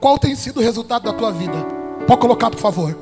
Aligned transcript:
Qual 0.00 0.18
tem 0.18 0.34
sido 0.34 0.60
o 0.60 0.62
resultado 0.62 1.04
da 1.04 1.12
tua 1.12 1.30
vida? 1.30 1.56
Pode 2.06 2.20
colocar, 2.20 2.50
por 2.50 2.58
favor. 2.58 2.96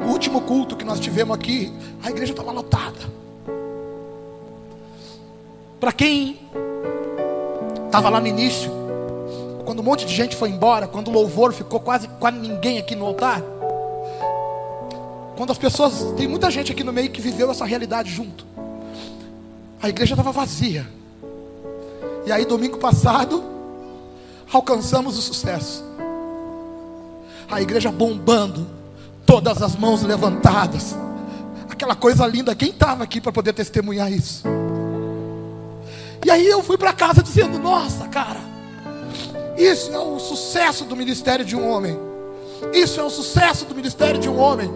No 0.00 0.12
último 0.12 0.40
culto 0.42 0.76
que 0.76 0.84
nós 0.84 1.00
tivemos 1.00 1.34
aqui, 1.36 1.72
a 2.02 2.10
igreja 2.10 2.32
estava 2.32 2.52
lotada. 2.52 3.18
Para 5.80 5.92
quem 5.92 6.38
estava 7.86 8.08
lá 8.08 8.20
no 8.20 8.26
início, 8.26 8.70
quando 9.64 9.80
um 9.80 9.82
monte 9.82 10.06
de 10.06 10.14
gente 10.14 10.34
foi 10.34 10.50
embora, 10.50 10.86
quando 10.88 11.08
o 11.08 11.12
louvor 11.12 11.52
ficou 11.52 11.80
quase, 11.80 12.08
quase 12.08 12.38
ninguém 12.38 12.78
aqui 12.78 12.94
no 12.94 13.04
altar. 13.06 13.42
Quando 15.36 15.50
as 15.50 15.58
pessoas, 15.58 16.14
tem 16.16 16.26
muita 16.26 16.50
gente 16.50 16.72
aqui 16.72 16.82
no 16.82 16.92
meio 16.92 17.10
que 17.10 17.20
viveu 17.20 17.50
essa 17.50 17.64
realidade 17.64 18.10
junto. 18.10 18.46
A 19.80 19.88
igreja 19.88 20.14
estava 20.14 20.32
vazia. 20.32 20.86
E 22.26 22.32
aí, 22.32 22.44
domingo 22.44 22.78
passado, 22.78 23.42
alcançamos 24.52 25.16
o 25.16 25.22
sucesso. 25.22 25.84
A 27.50 27.62
igreja 27.62 27.90
bombando, 27.90 28.66
todas 29.24 29.62
as 29.62 29.76
mãos 29.76 30.02
levantadas. 30.02 30.96
Aquela 31.70 31.94
coisa 31.94 32.26
linda, 32.26 32.54
quem 32.54 32.70
estava 32.70 33.04
aqui 33.04 33.20
para 33.20 33.32
poder 33.32 33.52
testemunhar 33.52 34.12
isso? 34.12 34.42
E 36.24 36.30
aí 36.30 36.46
eu 36.46 36.62
fui 36.62 36.76
para 36.76 36.92
casa 36.92 37.22
dizendo: 37.22 37.58
Nossa, 37.58 38.08
cara, 38.08 38.40
isso 39.56 39.92
é 39.92 39.98
o 39.98 40.18
sucesso 40.18 40.84
do 40.84 40.96
ministério 40.96 41.44
de 41.44 41.54
um 41.54 41.68
homem. 41.68 41.98
Isso 42.72 43.00
é 43.00 43.04
o 43.04 43.10
sucesso 43.10 43.64
do 43.64 43.74
ministério 43.74 44.20
de 44.20 44.28
um 44.28 44.38
homem. 44.38 44.70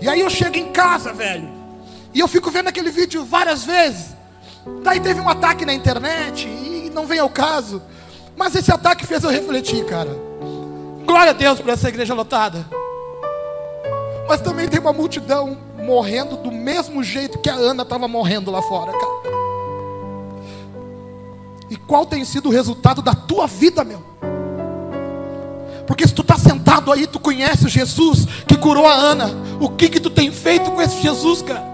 E 0.00 0.08
aí 0.08 0.20
eu 0.20 0.28
chego 0.28 0.56
em 0.56 0.72
casa, 0.72 1.12
velho. 1.12 1.63
E 2.14 2.20
eu 2.20 2.28
fico 2.28 2.50
vendo 2.50 2.68
aquele 2.68 2.90
vídeo 2.90 3.24
várias 3.24 3.64
vezes. 3.64 4.14
Daí 4.82 5.00
teve 5.00 5.20
um 5.20 5.28
ataque 5.28 5.66
na 5.66 5.74
internet. 5.74 6.46
E 6.46 6.90
não 6.94 7.06
vem 7.06 7.18
ao 7.18 7.28
caso. 7.28 7.82
Mas 8.36 8.54
esse 8.54 8.70
ataque 8.70 9.04
fez 9.04 9.24
eu 9.24 9.30
refletir, 9.30 9.84
cara. 9.84 10.16
Glória 11.04 11.30
a 11.30 11.34
Deus 11.34 11.60
por 11.60 11.70
essa 11.70 11.88
igreja 11.88 12.14
lotada. 12.14 12.64
Mas 14.28 14.40
também 14.40 14.68
tem 14.68 14.80
uma 14.80 14.92
multidão 14.92 15.58
morrendo 15.82 16.36
do 16.36 16.50
mesmo 16.50 17.02
jeito 17.02 17.38
que 17.38 17.50
a 17.50 17.54
Ana 17.54 17.82
estava 17.82 18.06
morrendo 18.06 18.50
lá 18.50 18.62
fora, 18.62 18.92
cara. 18.92 19.34
E 21.68 21.76
qual 21.76 22.06
tem 22.06 22.24
sido 22.24 22.48
o 22.48 22.52
resultado 22.52 23.02
da 23.02 23.14
tua 23.14 23.46
vida, 23.46 23.82
meu? 23.82 24.02
Porque 25.86 26.06
se 26.06 26.14
tu 26.14 26.22
está 26.22 26.38
sentado 26.38 26.90
aí, 26.92 27.06
tu 27.06 27.18
conhece 27.18 27.66
o 27.66 27.68
Jesus 27.68 28.24
que 28.46 28.56
curou 28.56 28.86
a 28.86 28.94
Ana. 28.94 29.30
O 29.60 29.68
que 29.68 29.88
que 29.88 30.00
tu 30.00 30.08
tem 30.08 30.30
feito 30.30 30.70
com 30.70 30.80
esse 30.80 31.02
Jesus, 31.02 31.42
cara? 31.42 31.73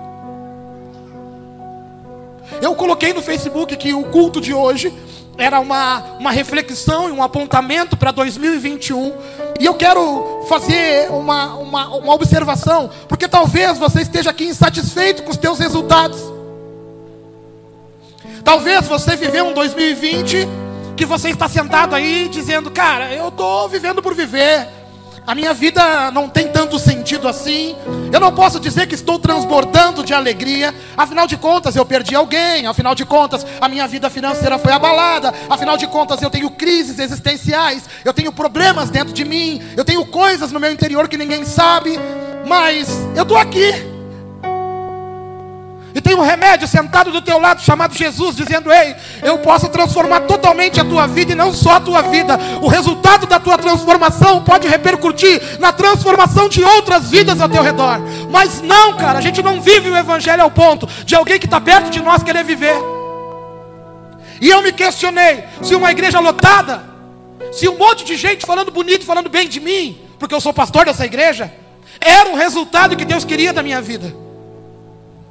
Eu 2.61 2.75
coloquei 2.75 3.13
no 3.13 3.23
Facebook 3.23 3.77
que 3.77 3.95
o 3.95 4.05
culto 4.05 4.41
de 4.41 4.53
hoje 4.53 4.93
era 5.39 5.59
uma, 5.59 5.99
uma 6.19 6.31
reflexão 6.31 7.09
e 7.09 7.13
um 7.13 7.23
apontamento 7.23 7.97
para 7.97 8.11
2021. 8.11 9.13
E 9.59 9.65
eu 9.65 9.75
quero 9.75 10.45
fazer 10.49 11.11
uma, 11.11 11.55
uma, 11.55 11.89
uma 11.97 12.15
observação, 12.15 12.91
porque 13.09 13.27
talvez 13.27 13.79
você 13.79 14.03
esteja 14.03 14.31
aqui 14.31 14.45
insatisfeito 14.45 15.23
com 15.23 15.31
os 15.31 15.37
teus 15.37 15.59
resultados. 15.59 16.21
Talvez 18.45 18.87
você 18.87 19.17
viveu 19.17 19.47
um 19.47 19.53
2020 19.53 20.49
que 20.97 21.07
você 21.07 21.31
está 21.31 21.49
sentado 21.49 21.95
aí 21.95 22.29
dizendo, 22.29 22.71
cara, 22.71 23.13
eu 23.13 23.29
estou 23.29 23.69
vivendo 23.69 24.03
por 24.03 24.15
viver. 24.15 24.80
A 25.31 25.35
minha 25.37 25.55
vida 25.55 26.11
não 26.11 26.29
tem 26.29 26.49
tanto 26.49 26.77
sentido 26.77 27.29
assim. 27.29 27.77
Eu 28.13 28.19
não 28.19 28.35
posso 28.35 28.59
dizer 28.59 28.89
que 28.89 28.97
estou 28.97 29.17
transbordando 29.17 30.03
de 30.03 30.13
alegria. 30.13 30.75
Afinal 30.97 31.25
de 31.25 31.37
contas, 31.37 31.77
eu 31.77 31.87
perdi 31.87 32.17
alguém. 32.17 32.67
Afinal 32.67 32.97
de 32.97 33.05
contas, 33.05 33.47
a 33.61 33.69
minha 33.69 33.87
vida 33.87 34.11
financeira 34.11 34.59
foi 34.59 34.73
abalada. 34.73 35.33
Afinal 35.49 35.77
de 35.77 35.87
contas, 35.87 36.21
eu 36.21 36.31
tenho 36.31 36.51
crises 36.51 36.99
existenciais. 36.99 37.85
Eu 38.05 38.13
tenho 38.13 38.33
problemas 38.33 38.91
dentro 38.91 39.15
de 39.15 39.25
mim. 39.25 39.63
Eu 39.77 39.85
tenho 39.85 40.05
coisas 40.05 40.51
no 40.51 40.59
meu 40.59 40.73
interior 40.73 41.07
que 41.07 41.17
ninguém 41.17 41.45
sabe. 41.45 41.97
Mas 42.45 42.89
eu 43.15 43.23
estou 43.23 43.37
aqui. 43.37 44.00
E 45.95 46.01
tem 46.01 46.15
um 46.15 46.21
remédio 46.21 46.69
sentado 46.69 47.11
do 47.11 47.21
teu 47.21 47.41
lado 47.41 47.61
chamado 47.61 47.97
Jesus, 47.97 48.37
dizendo: 48.37 48.73
Ei, 48.73 48.95
eu 49.23 49.39
posso 49.39 49.69
transformar 49.69 50.21
totalmente 50.21 50.81
a 50.81 50.85
tua 50.85 51.07
vida 51.07 51.33
e 51.33 51.35
não 51.35 51.53
só 51.53 51.77
a 51.77 51.81
tua 51.81 52.03
vida. 52.03 52.39
O 52.61 52.69
resultado 52.69 53.27
da 53.27 53.41
tua 53.41 53.59
transformação 53.59 54.45
pode 54.45 54.69
repercutir 54.69 55.59
na 55.59 55.73
transformação 55.73 56.49
de 56.49 56.63
outras 56.63 57.11
vidas 57.11 57.41
ao 57.41 57.49
teu 57.49 57.63
redor. 57.63 58.01
Mas 58.31 58.63
não, 58.63 58.97
cara, 58.97 59.19
a 59.19 59.23
gente 59.23 59.43
não 59.43 59.61
vive 59.61 59.91
o 59.91 59.97
Evangelho 59.97 60.43
ao 60.43 60.51
ponto 60.51 60.87
de 61.05 61.15
alguém 61.15 61.39
que 61.39 61.47
está 61.47 61.61
perto 61.61 61.91
de 61.91 62.01
nós 62.01 62.23
querer 62.23 62.45
viver. 62.45 62.77
E 64.41 64.49
eu 64.49 64.63
me 64.63 64.73
questionei: 64.73 65.43
se 65.61 65.75
uma 65.75 65.91
igreja 65.91 66.21
lotada, 66.21 66.85
se 67.53 67.69
um 67.69 67.77
monte 67.77 68.05
de 68.05 68.17
gente 68.17 68.47
falando 68.47 68.71
bonito, 68.71 69.05
falando 69.05 69.29
bem 69.29 69.49
de 69.49 69.59
mim, 69.59 70.01
porque 70.21 70.35
eu 70.35 70.41
sou 70.41 70.53
pastor 70.53 70.85
dessa 70.85 71.05
igreja, 71.05 71.53
era 72.01 72.31
o 72.31 72.37
resultado 72.37 72.97
que 72.97 73.05
Deus 73.05 73.25
queria 73.25 73.53
da 73.53 73.63
minha 73.63 73.83
vida. 73.83 74.30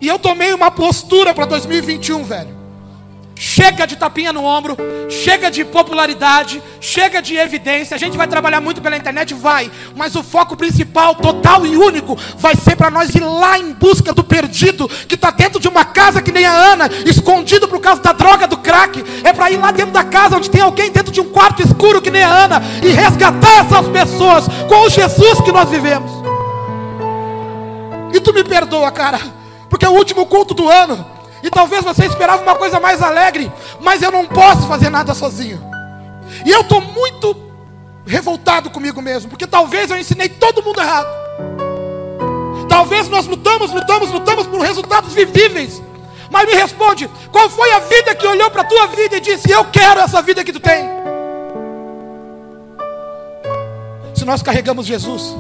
E 0.02 0.08
eu 0.08 0.18
tomei 0.18 0.54
uma 0.54 0.72
postura 0.72 1.34
para 1.34 1.46
2021, 1.46 2.24
velho. 2.24 2.60
Chega 3.42 3.88
de 3.88 3.96
tapinha 3.96 4.34
no 4.34 4.44
ombro, 4.44 4.76
chega 5.10 5.50
de 5.50 5.64
popularidade, 5.64 6.62
chega 6.82 7.22
de 7.22 7.38
evidência. 7.38 7.96
A 7.96 7.98
gente 7.98 8.18
vai 8.18 8.28
trabalhar 8.28 8.60
muito 8.60 8.82
pela 8.82 8.98
internet, 8.98 9.34
vai, 9.34 9.72
mas 9.96 10.14
o 10.18 10.22
foco 10.22 10.58
principal, 10.58 11.16
total 11.16 11.66
e 11.66 11.78
único, 11.78 12.18
vai 12.38 12.54
ser 12.54 12.76
para 12.76 12.92
nós 12.92 13.16
ir 13.16 13.22
lá 13.22 13.58
em 13.58 13.72
busca 13.72 14.12
do 14.12 14.26
perdido 14.26 14.90
que 14.90 15.16
está 15.16 15.32
dentro 15.32 15.58
de 15.58 15.70
uma 15.70 15.86
casa 15.86 16.22
que 16.22 16.34
nem 16.34 16.46
a 16.46 16.52
Ana, 16.52 16.90
escondido 17.06 17.66
por 17.66 17.80
causa 17.80 18.02
da 18.02 18.12
droga 18.12 18.46
do 18.46 18.58
crack. 18.58 19.02
É 19.24 19.32
para 19.32 19.50
ir 19.50 19.58
lá 19.58 19.72
dentro 19.72 19.94
da 19.94 20.04
casa 20.04 20.36
onde 20.36 20.50
tem 20.50 20.62
alguém 20.62 20.92
dentro 20.92 21.14
de 21.14 21.22
um 21.22 21.30
quarto 21.30 21.62
escuro 21.62 22.02
que 22.02 22.12
nem 22.12 22.24
a 22.24 22.44
Ana 22.44 22.62
e 22.84 22.90
resgatar 22.90 23.66
essas 23.66 23.88
pessoas 23.88 24.48
com 24.68 24.82
o 24.82 24.90
Jesus 24.90 25.40
que 25.40 25.52
nós 25.54 25.70
vivemos. 25.70 26.12
E 28.14 28.20
tu 28.20 28.34
me 28.34 28.44
perdoa, 28.44 28.92
cara 28.92 29.39
porque 29.80 29.86
é 29.86 29.90
o 29.90 29.94
último 29.94 30.26
culto 30.26 30.54
do 30.54 30.68
ano. 30.68 31.06
E 31.42 31.50
talvez 31.50 31.86
você 31.86 32.06
esperava 32.06 32.44
uma 32.44 32.56
coisa 32.56 32.82
mais 32.82 33.02
alegre, 33.02 33.50
mas 33.80 34.02
eu 34.02 34.12
não 34.12 34.26
posso 34.26 34.68
fazer 34.68 34.90
nada 34.90 35.14
sozinho. 35.14 35.58
E 36.46 36.52
eu 36.52 36.60
estou 36.60 36.82
muito 36.82 37.34
revoltado 38.06 38.70
comigo 38.70 39.02
mesmo, 39.02 39.30
porque 39.30 39.48
talvez 39.48 39.90
eu 39.90 39.98
ensinei 39.98 40.28
todo 40.28 40.62
mundo 40.62 40.82
errado. 40.82 41.08
Talvez 42.68 43.08
nós 43.08 43.26
lutamos, 43.26 43.72
lutamos, 43.72 44.12
lutamos 44.12 44.48
por 44.48 44.60
resultados 44.60 45.14
vivíveis. 45.14 45.82
Mas 46.30 46.46
me 46.46 46.56
responde, 46.56 47.10
qual 47.32 47.50
foi 47.50 47.72
a 47.72 47.80
vida 47.80 48.14
que 48.14 48.28
olhou 48.28 48.52
para 48.52 48.64
a 48.64 48.66
tua 48.66 48.88
vida 48.88 49.16
e 49.16 49.22
disse: 49.22 49.50
Eu 49.50 49.64
quero 49.64 50.02
essa 50.02 50.22
vida 50.22 50.44
que 50.44 50.52
tu 50.52 50.60
tem? 50.60 50.90
Se 54.14 54.26
nós 54.26 54.44
carregamos 54.44 54.86
Jesus, 54.86 55.34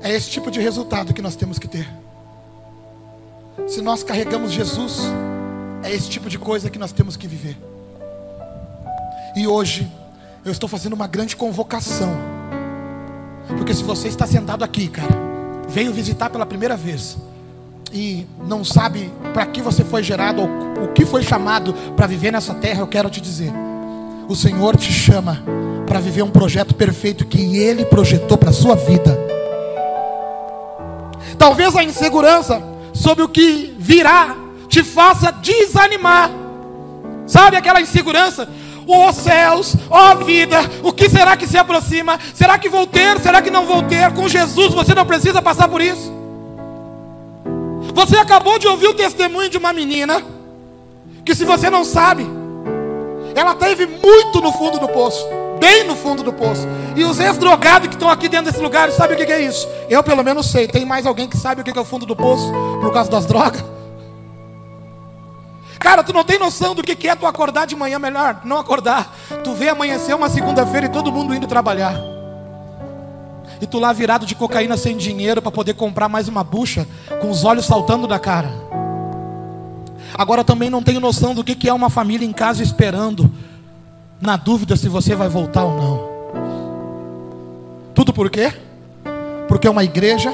é 0.00 0.14
esse 0.14 0.30
tipo 0.30 0.48
de 0.48 0.60
resultado 0.60 1.12
que 1.12 1.20
nós 1.20 1.34
temos 1.34 1.58
que 1.58 1.66
ter. 1.66 2.03
Se 3.66 3.80
nós 3.80 4.02
carregamos 4.02 4.52
Jesus, 4.52 5.02
é 5.82 5.92
esse 5.92 6.08
tipo 6.08 6.28
de 6.28 6.38
coisa 6.38 6.68
que 6.68 6.78
nós 6.78 6.92
temos 6.92 7.16
que 7.16 7.26
viver. 7.26 7.56
E 9.36 9.46
hoje, 9.46 9.90
eu 10.44 10.52
estou 10.52 10.68
fazendo 10.68 10.92
uma 10.92 11.06
grande 11.06 11.34
convocação. 11.34 12.14
Porque 13.56 13.74
se 13.74 13.82
você 13.82 14.08
está 14.08 14.26
sentado 14.26 14.64
aqui, 14.64 14.88
cara, 14.88 15.14
veio 15.68 15.92
visitar 15.92 16.30
pela 16.30 16.46
primeira 16.46 16.76
vez 16.76 17.16
e 17.92 18.26
não 18.46 18.64
sabe 18.64 19.12
para 19.32 19.46
que 19.46 19.62
você 19.62 19.84
foi 19.84 20.02
gerado 20.02 20.42
ou 20.42 20.84
o 20.84 20.92
que 20.92 21.06
foi 21.06 21.22
chamado 21.22 21.72
para 21.96 22.06
viver 22.06 22.32
nessa 22.32 22.54
terra, 22.54 22.80
eu 22.80 22.86
quero 22.86 23.08
te 23.08 23.20
dizer: 23.20 23.52
o 24.28 24.34
Senhor 24.34 24.76
te 24.76 24.92
chama 24.92 25.42
para 25.86 26.00
viver 26.00 26.22
um 26.22 26.30
projeto 26.30 26.74
perfeito 26.74 27.24
que 27.24 27.56
Ele 27.56 27.84
projetou 27.84 28.36
para 28.36 28.50
a 28.50 28.52
sua 28.54 28.74
vida. 28.74 29.18
Talvez 31.38 31.74
a 31.76 31.82
insegurança 31.82 32.73
sobre 32.94 33.24
o 33.24 33.28
que 33.28 33.74
virá 33.78 34.36
te 34.68 34.82
faça 34.82 35.30
desanimar. 35.30 36.30
Sabe 37.26 37.56
aquela 37.56 37.80
insegurança? 37.80 38.48
Ó 38.86 39.08
oh, 39.08 39.12
céus, 39.12 39.74
ó 39.90 40.12
oh, 40.12 40.24
vida, 40.24 40.58
o 40.82 40.92
que 40.92 41.08
será 41.08 41.36
que 41.36 41.46
se 41.46 41.56
aproxima? 41.56 42.18
Será 42.34 42.58
que 42.58 42.68
vou 42.68 42.86
ter? 42.86 43.18
Será 43.20 43.42
que 43.42 43.50
não 43.50 43.66
vou 43.66 43.82
ter? 43.82 44.12
Com 44.12 44.28
Jesus 44.28 44.74
você 44.74 44.94
não 44.94 45.06
precisa 45.06 45.42
passar 45.42 45.68
por 45.68 45.80
isso. 45.80 46.12
Você 47.94 48.16
acabou 48.16 48.58
de 48.58 48.66
ouvir 48.66 48.88
o 48.88 48.94
testemunho 48.94 49.48
de 49.48 49.56
uma 49.56 49.72
menina 49.72 50.22
que, 51.24 51.34
se 51.34 51.44
você 51.44 51.70
não 51.70 51.84
sabe, 51.84 52.26
ela 53.34 53.54
teve 53.54 53.86
muito 53.86 54.40
no 54.40 54.52
fundo 54.52 54.78
do 54.78 54.88
poço 54.88 55.24
bem 55.64 55.84
no 55.84 55.96
fundo 55.96 56.22
do 56.22 56.30
poço. 56.30 56.68
E 56.94 57.02
os 57.04 57.18
ex-drogados 57.18 57.88
que 57.88 57.94
estão 57.94 58.10
aqui 58.10 58.28
dentro 58.28 58.52
desse 58.52 58.62
lugar, 58.62 58.90
sabem 58.92 59.16
o 59.16 59.26
que 59.26 59.32
é 59.32 59.40
isso? 59.40 59.66
Eu 59.88 60.02
pelo 60.02 60.22
menos 60.22 60.50
sei. 60.50 60.68
Tem 60.68 60.84
mais 60.84 61.06
alguém 61.06 61.26
que 61.26 61.38
sabe 61.38 61.62
o 61.62 61.64
que 61.64 61.76
é 61.76 61.80
o 61.80 61.84
fundo 61.84 62.04
do 62.04 62.14
poço 62.14 62.52
por 62.82 62.92
causa 62.92 63.10
das 63.10 63.24
drogas? 63.24 63.64
Cara, 65.78 66.02
tu 66.02 66.12
não 66.12 66.22
tem 66.22 66.38
noção 66.38 66.74
do 66.74 66.82
que 66.82 67.08
é 67.08 67.14
tu 67.14 67.26
acordar 67.26 67.66
de 67.66 67.74
manhã 67.74 67.98
melhor? 67.98 68.42
Não 68.44 68.58
acordar. 68.58 69.16
Tu 69.42 69.54
vê 69.54 69.70
amanhecer 69.70 70.14
uma 70.14 70.28
segunda-feira 70.28 70.86
e 70.86 70.90
todo 70.90 71.10
mundo 71.10 71.34
indo 71.34 71.46
trabalhar. 71.46 71.94
E 73.60 73.66
tu 73.66 73.78
lá 73.78 73.92
virado 73.92 74.26
de 74.26 74.34
cocaína 74.34 74.76
sem 74.76 74.96
dinheiro 74.96 75.40
para 75.40 75.52
poder 75.52 75.74
comprar 75.74 76.08
mais 76.08 76.28
uma 76.28 76.44
bucha, 76.44 76.86
com 77.20 77.30
os 77.30 77.44
olhos 77.44 77.64
saltando 77.64 78.06
da 78.06 78.18
cara. 78.18 78.50
Agora 80.16 80.44
também 80.44 80.68
não 80.68 80.82
tenho 80.82 81.00
noção 81.00 81.34
do 81.34 81.42
que 81.42 81.68
é 81.68 81.72
uma 81.72 81.90
família 81.90 82.26
em 82.26 82.32
casa 82.32 82.62
esperando, 82.62 83.30
na 84.24 84.36
dúvida 84.38 84.74
se 84.74 84.88
você 84.88 85.14
vai 85.14 85.28
voltar 85.28 85.64
ou 85.64 85.76
não. 85.76 86.14
Tudo 87.94 88.12
por 88.12 88.30
quê? 88.30 88.52
Porque 89.46 89.68
uma 89.68 89.84
igreja 89.84 90.32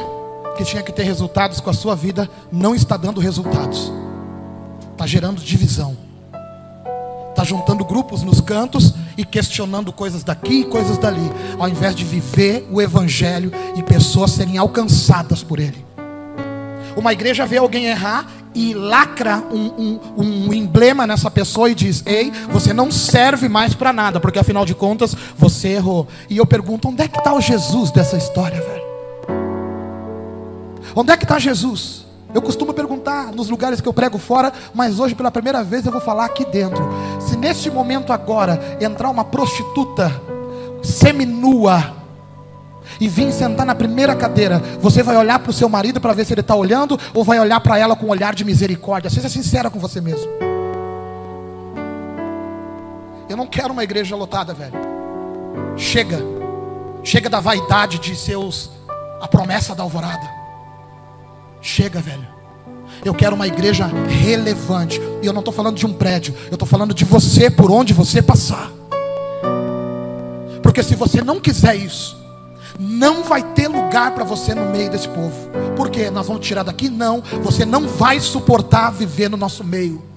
que 0.56 0.64
tinha 0.64 0.82
que 0.82 0.92
ter 0.92 1.02
resultados 1.02 1.60
com 1.60 1.70
a 1.70 1.74
sua 1.74 1.96
vida 1.96 2.30
não 2.52 2.74
está 2.74 2.96
dando 2.96 3.20
resultados, 3.20 3.92
está 4.92 5.06
gerando 5.06 5.42
divisão, 5.42 5.96
está 7.30 7.42
juntando 7.42 7.84
grupos 7.84 8.22
nos 8.22 8.40
cantos 8.40 8.94
e 9.16 9.24
questionando 9.24 9.92
coisas 9.92 10.22
daqui 10.22 10.60
e 10.60 10.64
coisas 10.64 10.96
dali, 10.96 11.28
ao 11.58 11.68
invés 11.68 11.94
de 11.96 12.04
viver 12.04 12.68
o 12.70 12.80
Evangelho 12.80 13.50
e 13.76 13.82
pessoas 13.82 14.30
serem 14.30 14.56
alcançadas 14.56 15.42
por 15.42 15.58
ele. 15.58 15.89
Uma 16.96 17.12
igreja 17.12 17.46
vê 17.46 17.58
alguém 17.58 17.86
errar 17.86 18.26
e 18.54 18.74
lacra 18.74 19.42
um, 19.50 19.66
um, 19.78 20.00
um, 20.16 20.52
emblema 20.52 21.06
nessa 21.06 21.30
pessoa 21.30 21.70
e 21.70 21.74
diz: 21.74 22.02
Ei, 22.06 22.32
você 22.50 22.72
não 22.72 22.90
serve 22.90 23.48
mais 23.48 23.74
para 23.74 23.92
nada, 23.92 24.18
porque 24.18 24.38
afinal 24.38 24.64
de 24.64 24.74
contas 24.74 25.14
você 25.36 25.68
errou. 25.68 26.08
E 26.28 26.36
eu 26.36 26.46
pergunto: 26.46 26.88
onde 26.88 27.02
é 27.02 27.08
que 27.08 27.18
está 27.18 27.32
o 27.32 27.40
Jesus 27.40 27.90
dessa 27.90 28.16
história, 28.16 28.60
velho? 28.60 28.90
Onde 30.94 31.12
é 31.12 31.16
que 31.16 31.24
está 31.24 31.38
Jesus? 31.38 32.04
Eu 32.34 32.42
costumo 32.42 32.72
perguntar 32.72 33.32
nos 33.32 33.48
lugares 33.48 33.80
que 33.80 33.88
eu 33.88 33.92
prego 33.92 34.18
fora, 34.18 34.52
mas 34.72 35.00
hoje 35.00 35.14
pela 35.14 35.30
primeira 35.30 35.64
vez 35.64 35.84
eu 35.84 35.92
vou 35.92 36.00
falar 36.00 36.24
aqui 36.24 36.44
dentro. 36.44 36.88
Se 37.20 37.36
neste 37.36 37.70
momento 37.70 38.12
agora 38.12 38.78
entrar 38.80 39.10
uma 39.10 39.24
prostituta 39.24 40.12
seminua 40.82 41.99
e 42.98 43.08
vir 43.08 43.32
sentar 43.32 43.66
na 43.66 43.74
primeira 43.74 44.14
cadeira, 44.14 44.60
você 44.80 45.02
vai 45.02 45.16
olhar 45.16 45.38
para 45.38 45.50
o 45.50 45.54
seu 45.54 45.68
marido 45.68 46.00
para 46.00 46.12
ver 46.12 46.24
se 46.24 46.32
ele 46.32 46.40
está 46.40 46.54
olhando 46.54 46.98
ou 47.14 47.22
vai 47.22 47.38
olhar 47.38 47.60
para 47.60 47.78
ela 47.78 47.94
com 47.94 48.06
um 48.06 48.10
olhar 48.10 48.34
de 48.34 48.44
misericórdia? 48.44 49.10
Seja 49.10 49.28
sincera 49.28 49.70
com 49.70 49.78
você 49.78 50.00
mesmo. 50.00 50.30
Eu 53.28 53.36
não 53.36 53.46
quero 53.46 53.72
uma 53.72 53.84
igreja 53.84 54.16
lotada, 54.16 54.52
velho. 54.52 54.74
Chega. 55.76 56.18
Chega 57.04 57.30
da 57.30 57.38
vaidade 57.38 57.98
de 57.98 58.16
seus 58.16 58.70
a 59.20 59.28
promessa 59.28 59.74
da 59.74 59.82
alvorada. 59.82 60.28
Chega, 61.60 62.00
velho. 62.00 62.26
Eu 63.04 63.14
quero 63.14 63.34
uma 63.34 63.46
igreja 63.46 63.86
relevante. 64.08 65.00
E 65.22 65.26
eu 65.26 65.32
não 65.32 65.40
estou 65.40 65.54
falando 65.54 65.76
de 65.76 65.86
um 65.86 65.92
prédio. 65.92 66.34
Eu 66.50 66.54
estou 66.54 66.66
falando 66.66 66.92
de 66.92 67.04
você 67.04 67.48
por 67.48 67.70
onde 67.70 67.92
você 67.92 68.20
passar. 68.20 68.70
Porque 70.62 70.82
se 70.82 70.94
você 70.94 71.22
não 71.22 71.40
quiser 71.40 71.76
isso, 71.76 72.19
não 72.80 73.22
vai 73.22 73.42
ter 73.42 73.68
lugar 73.68 74.14
para 74.14 74.24
você 74.24 74.54
no 74.54 74.70
meio 74.70 74.90
desse 74.90 75.06
povo. 75.06 75.50
Porque 75.76 76.10
nós 76.10 76.26
vamos 76.26 76.46
tirar 76.46 76.62
daqui? 76.62 76.88
Não. 76.88 77.22
Você 77.42 77.66
não 77.66 77.86
vai 77.86 78.18
suportar 78.20 78.90
viver 78.90 79.28
no 79.28 79.36
nosso 79.36 79.62
meio. 79.62 80.09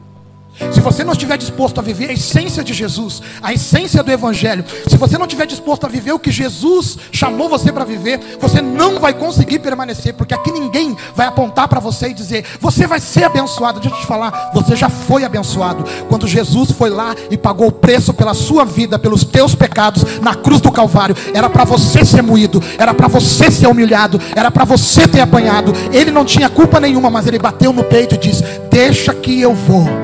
Se 0.71 0.79
você 0.79 1.03
não 1.03 1.13
estiver 1.13 1.37
disposto 1.37 1.79
a 1.79 1.81
viver 1.81 2.09
a 2.09 2.13
essência 2.13 2.63
de 2.63 2.73
Jesus, 2.73 3.21
a 3.41 3.53
essência 3.53 4.03
do 4.03 4.11
Evangelho, 4.11 4.63
se 4.87 4.97
você 4.97 5.17
não 5.17 5.25
estiver 5.25 5.47
disposto 5.47 5.85
a 5.85 5.89
viver 5.89 6.11
o 6.11 6.19
que 6.19 6.31
Jesus 6.31 6.97
chamou 7.11 7.49
você 7.49 7.71
para 7.71 7.83
viver, 7.83 8.37
você 8.39 8.61
não 8.61 8.99
vai 8.99 9.13
conseguir 9.13 9.59
permanecer, 9.59 10.13
porque 10.13 10.33
aqui 10.33 10.51
ninguém 10.51 10.95
vai 11.15 11.25
apontar 11.25 11.67
para 11.67 11.79
você 11.79 12.09
e 12.09 12.13
dizer, 12.13 12.45
você 12.59 12.85
vai 12.85 12.99
ser 12.99 13.23
abençoado. 13.23 13.79
Deixa 13.79 13.95
eu 13.95 14.01
te 14.01 14.07
falar, 14.07 14.51
você 14.53 14.75
já 14.75 14.89
foi 14.89 15.23
abençoado. 15.23 15.83
Quando 16.07 16.27
Jesus 16.27 16.71
foi 16.71 16.89
lá 16.89 17.15
e 17.31 17.37
pagou 17.37 17.67
o 17.67 17.71
preço 17.71 18.13
pela 18.13 18.33
sua 18.33 18.63
vida, 18.63 18.99
pelos 18.99 19.23
teus 19.23 19.55
pecados, 19.55 20.03
na 20.21 20.35
cruz 20.35 20.61
do 20.61 20.71
Calvário, 20.71 21.15
era 21.33 21.49
para 21.49 21.63
você 21.63 22.05
ser 22.05 22.21
moído, 22.21 22.61
era 22.77 22.93
para 22.93 23.07
você 23.07 23.49
ser 23.49 23.67
humilhado, 23.67 24.21
era 24.35 24.51
para 24.51 24.65
você 24.65 25.07
ter 25.07 25.21
apanhado. 25.21 25.73
Ele 25.91 26.11
não 26.11 26.25
tinha 26.25 26.49
culpa 26.49 26.79
nenhuma, 26.79 27.09
mas 27.09 27.25
ele 27.25 27.39
bateu 27.39 27.73
no 27.73 27.83
peito 27.83 28.15
e 28.15 28.17
disse: 28.17 28.43
Deixa 28.69 29.13
que 29.13 29.41
eu 29.41 29.53
vou. 29.53 30.02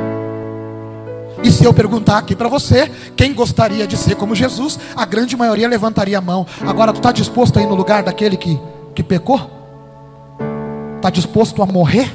E 1.43 1.51
se 1.51 1.63
eu 1.63 1.73
perguntar 1.73 2.17
aqui 2.17 2.35
para 2.35 2.49
você, 2.49 2.91
quem 3.15 3.33
gostaria 3.33 3.87
de 3.87 3.95
ser 3.95 4.15
como 4.15 4.35
Jesus, 4.35 4.77
a 4.95 5.05
grande 5.05 5.37
maioria 5.37 5.67
levantaria 5.67 6.17
a 6.17 6.21
mão. 6.21 6.45
Agora, 6.61 6.91
tu 6.91 6.97
está 6.97 7.11
disposto 7.11 7.57
a 7.57 7.61
ir 7.61 7.65
no 7.65 7.75
lugar 7.75 8.03
daquele 8.03 8.35
que, 8.35 8.59
que 8.93 9.01
pecou? 9.01 9.49
Está 10.97 11.09
disposto 11.09 11.63
a 11.63 11.65
morrer? 11.65 12.13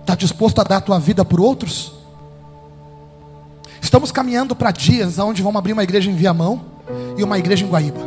Está 0.00 0.14
disposto 0.14 0.58
a 0.60 0.64
dar 0.64 0.78
a 0.78 0.80
tua 0.80 0.98
vida 0.98 1.22
por 1.22 1.38
outros? 1.38 1.92
Estamos 3.80 4.10
caminhando 4.10 4.56
para 4.56 4.70
dias 4.70 5.18
onde 5.18 5.42
vamos 5.42 5.58
abrir 5.58 5.74
uma 5.74 5.82
igreja 5.82 6.10
em 6.10 6.14
Viamão 6.14 6.62
e 7.16 7.22
uma 7.22 7.38
igreja 7.38 7.64
em 7.64 7.68
Guaíba. 7.68 8.00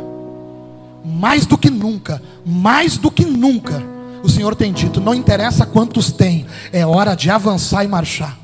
Mais 1.04 1.46
do 1.46 1.56
que 1.56 1.70
nunca, 1.70 2.20
mais 2.44 2.96
do 2.96 3.10
que 3.10 3.24
nunca, 3.24 3.82
o 4.22 4.28
Senhor 4.28 4.56
tem 4.56 4.72
dito: 4.72 5.00
não 5.00 5.14
interessa 5.14 5.64
quantos 5.64 6.10
tem, 6.10 6.44
é 6.72 6.84
hora 6.84 7.14
de 7.14 7.30
avançar 7.30 7.84
e 7.84 7.88
marchar. 7.88 8.41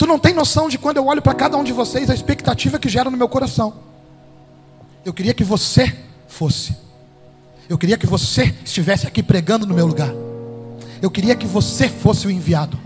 Tu 0.00 0.06
não 0.06 0.18
tem 0.18 0.32
noção 0.32 0.66
de 0.66 0.78
quando 0.78 0.96
eu 0.96 1.06
olho 1.06 1.20
para 1.20 1.34
cada 1.34 1.58
um 1.58 1.62
de 1.62 1.74
vocês 1.74 2.08
a 2.08 2.14
expectativa 2.14 2.78
que 2.78 2.88
gera 2.88 3.10
no 3.10 3.18
meu 3.18 3.28
coração. 3.28 3.74
Eu 5.04 5.12
queria 5.12 5.34
que 5.34 5.44
você 5.44 5.94
fosse. 6.26 6.74
Eu 7.68 7.76
queria 7.76 7.98
que 7.98 8.06
você 8.06 8.54
estivesse 8.64 9.06
aqui 9.06 9.22
pregando 9.22 9.66
no 9.66 9.74
meu 9.74 9.86
lugar. 9.86 10.10
Eu 11.02 11.10
queria 11.10 11.36
que 11.36 11.46
você 11.46 11.86
fosse 11.86 12.26
o 12.26 12.30
enviado. 12.30 12.80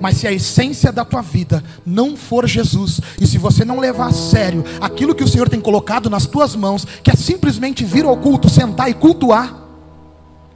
Mas 0.00 0.16
se 0.16 0.26
a 0.26 0.32
essência 0.32 0.90
da 0.90 1.04
tua 1.04 1.20
vida 1.20 1.62
não 1.84 2.16
for 2.16 2.48
Jesus, 2.48 3.02
e 3.20 3.26
se 3.26 3.36
você 3.36 3.62
não 3.62 3.78
levar 3.78 4.06
a 4.06 4.12
sério 4.14 4.64
aquilo 4.80 5.14
que 5.14 5.22
o 5.22 5.28
Senhor 5.28 5.46
tem 5.46 5.60
colocado 5.60 6.08
nas 6.08 6.24
tuas 6.24 6.56
mãos, 6.56 6.86
que 7.04 7.10
é 7.10 7.14
simplesmente 7.14 7.84
vir 7.84 8.06
ao 8.06 8.16
culto, 8.16 8.48
sentar 8.48 8.88
e 8.88 8.94
cultuar, 8.94 9.62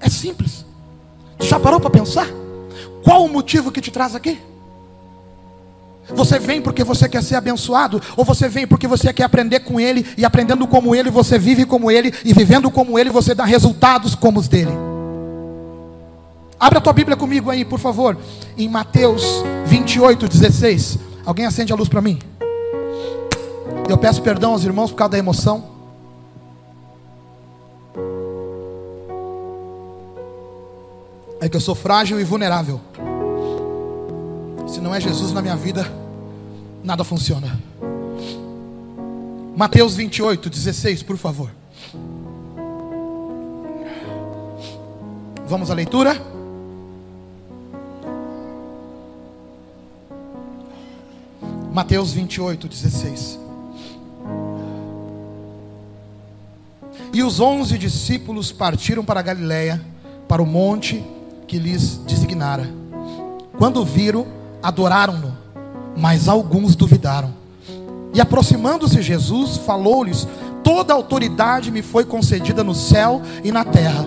é 0.00 0.08
simples. 0.08 0.64
Já 1.40 1.60
parou 1.60 1.78
para 1.78 1.90
pensar? 1.90 2.26
Qual 3.02 3.22
o 3.22 3.28
motivo 3.28 3.70
que 3.70 3.82
te 3.82 3.90
traz 3.90 4.14
aqui? 4.14 4.53
Você 6.08 6.38
vem 6.38 6.60
porque 6.60 6.84
você 6.84 7.08
quer 7.08 7.22
ser 7.22 7.36
abençoado, 7.36 8.00
ou 8.16 8.24
você 8.24 8.48
vem 8.48 8.66
porque 8.66 8.86
você 8.86 9.12
quer 9.12 9.24
aprender 9.24 9.60
com 9.60 9.80
Ele, 9.80 10.06
e 10.16 10.24
aprendendo 10.24 10.66
como 10.66 10.94
Ele, 10.94 11.10
você 11.10 11.38
vive 11.38 11.64
como 11.64 11.90
Ele, 11.90 12.12
e 12.24 12.34
vivendo 12.34 12.70
como 12.70 12.98
Ele, 12.98 13.10
você 13.10 13.34
dá 13.34 13.44
resultados 13.44 14.14
como 14.14 14.38
os 14.38 14.48
dele. 14.48 14.72
Abra 16.58 16.78
a 16.78 16.82
tua 16.82 16.92
Bíblia 16.92 17.16
comigo 17.16 17.50
aí, 17.50 17.64
por 17.64 17.78
favor, 17.78 18.16
em 18.56 18.68
Mateus 18.68 19.22
28, 19.66 20.28
16. 20.28 20.98
Alguém 21.24 21.46
acende 21.46 21.72
a 21.72 21.76
luz 21.76 21.88
para 21.88 22.00
mim? 22.00 22.18
Eu 23.88 23.98
peço 23.98 24.22
perdão 24.22 24.52
aos 24.52 24.64
irmãos 24.64 24.90
por 24.90 24.96
causa 24.96 25.12
da 25.12 25.18
emoção. 25.18 25.64
É 31.40 31.48
que 31.48 31.56
eu 31.56 31.60
sou 31.60 31.74
frágil 31.74 32.18
e 32.18 32.24
vulnerável. 32.24 32.80
Se 34.66 34.80
não 34.80 34.94
é 34.94 35.00
Jesus 35.00 35.32
na 35.32 35.42
minha 35.42 35.56
vida, 35.56 35.86
nada 36.82 37.04
funciona. 37.04 37.58
Mateus 39.56 39.94
28, 39.94 40.50
16, 40.50 41.02
por 41.02 41.16
favor. 41.16 41.50
Vamos 45.46 45.70
à 45.70 45.74
leitura? 45.74 46.20
Mateus 51.72 52.12
28, 52.12 52.68
16. 52.68 53.38
E 57.12 57.22
os 57.22 57.38
onze 57.38 57.78
discípulos 57.78 58.50
partiram 58.50 59.04
para 59.04 59.22
Galiléia, 59.22 59.80
para 60.26 60.42
o 60.42 60.46
monte 60.46 61.04
que 61.46 61.58
lhes 61.58 61.98
designara. 61.98 62.68
Quando 63.56 63.84
viram, 63.84 64.26
adoraram-no, 64.64 65.36
mas 65.94 66.26
alguns 66.26 66.74
duvidaram. 66.74 67.34
E 68.14 68.20
aproximando-se 68.20 69.02
Jesus, 69.02 69.58
falou-lhes: 69.58 70.26
Toda 70.64 70.94
autoridade 70.94 71.70
me 71.70 71.82
foi 71.82 72.04
concedida 72.04 72.64
no 72.64 72.74
céu 72.74 73.20
e 73.44 73.52
na 73.52 73.64
terra. 73.64 74.06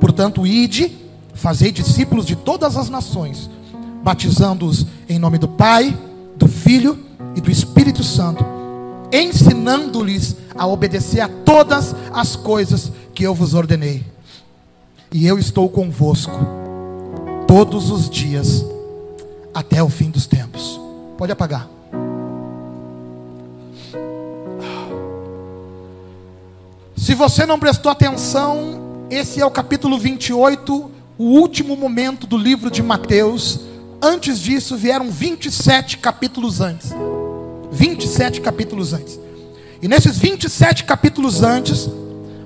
Portanto, 0.00 0.44
ide, 0.44 0.92
fazei 1.32 1.70
discípulos 1.70 2.26
de 2.26 2.34
todas 2.34 2.76
as 2.76 2.90
nações, 2.90 3.48
batizando-os 4.02 4.84
em 5.08 5.18
nome 5.18 5.38
do 5.38 5.46
Pai, 5.46 5.96
do 6.36 6.48
Filho 6.48 6.98
e 7.36 7.40
do 7.40 7.50
Espírito 7.50 8.02
Santo, 8.02 8.44
ensinando-lhes 9.12 10.36
a 10.58 10.66
obedecer 10.66 11.20
a 11.20 11.28
todas 11.28 11.94
as 12.12 12.34
coisas 12.34 12.90
que 13.14 13.22
eu 13.22 13.34
vos 13.34 13.54
ordenei. 13.54 14.04
E 15.12 15.26
eu 15.26 15.38
estou 15.38 15.68
convosco 15.68 16.36
todos 17.46 17.90
os 17.90 18.10
dias 18.10 18.64
até 19.56 19.82
o 19.82 19.88
fim 19.88 20.10
dos 20.10 20.26
tempos. 20.26 20.78
Pode 21.16 21.32
apagar. 21.32 21.66
Se 26.94 27.14
você 27.14 27.46
não 27.46 27.58
prestou 27.58 27.90
atenção, 27.90 29.06
esse 29.08 29.40
é 29.40 29.46
o 29.46 29.50
capítulo 29.50 29.98
28, 29.98 30.90
o 31.16 31.24
último 31.24 31.74
momento 31.74 32.26
do 32.26 32.36
livro 32.36 32.70
de 32.70 32.82
Mateus. 32.82 33.60
Antes 34.02 34.38
disso 34.38 34.76
vieram 34.76 35.10
27 35.10 35.96
capítulos 35.98 36.60
antes. 36.60 36.90
27 37.72 38.42
capítulos 38.42 38.92
antes. 38.92 39.18
E 39.80 39.88
nesses 39.88 40.18
27 40.18 40.84
capítulos 40.84 41.42
antes, 41.42 41.88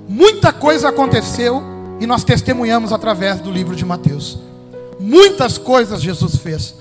muita 0.07 0.53
coisa 0.53 0.87
aconteceu 0.87 1.61
e 1.99 2.07
nós 2.07 2.23
testemunhamos 2.23 2.93
através 2.93 3.41
do 3.41 3.51
livro 3.51 3.75
de 3.75 3.83
Mateus. 3.83 4.39
Muitas 4.97 5.57
coisas 5.57 6.01
Jesus 6.01 6.37
fez. 6.37 6.79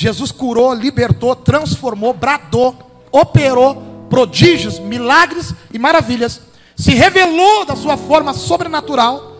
Jesus 0.00 0.32
curou, 0.32 0.72
libertou, 0.72 1.36
transformou, 1.36 2.14
bradou, 2.14 2.74
operou 3.12 4.06
prodígios, 4.08 4.78
milagres 4.78 5.54
e 5.70 5.78
maravilhas. 5.78 6.40
Se 6.74 6.94
revelou 6.94 7.66
da 7.66 7.76
sua 7.76 7.98
forma 7.98 8.32
sobrenatural, 8.32 9.36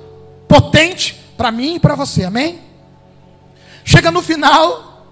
potente 0.47 1.19
para 1.35 1.51
mim 1.51 1.77
e 1.77 1.81
para 1.81 1.95
você. 1.95 2.25
Amém? 2.25 2.61
Chega 3.83 4.11
no 4.11 4.21
final 4.21 5.07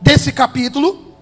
desse 0.00 0.30
capítulo, 0.30 1.16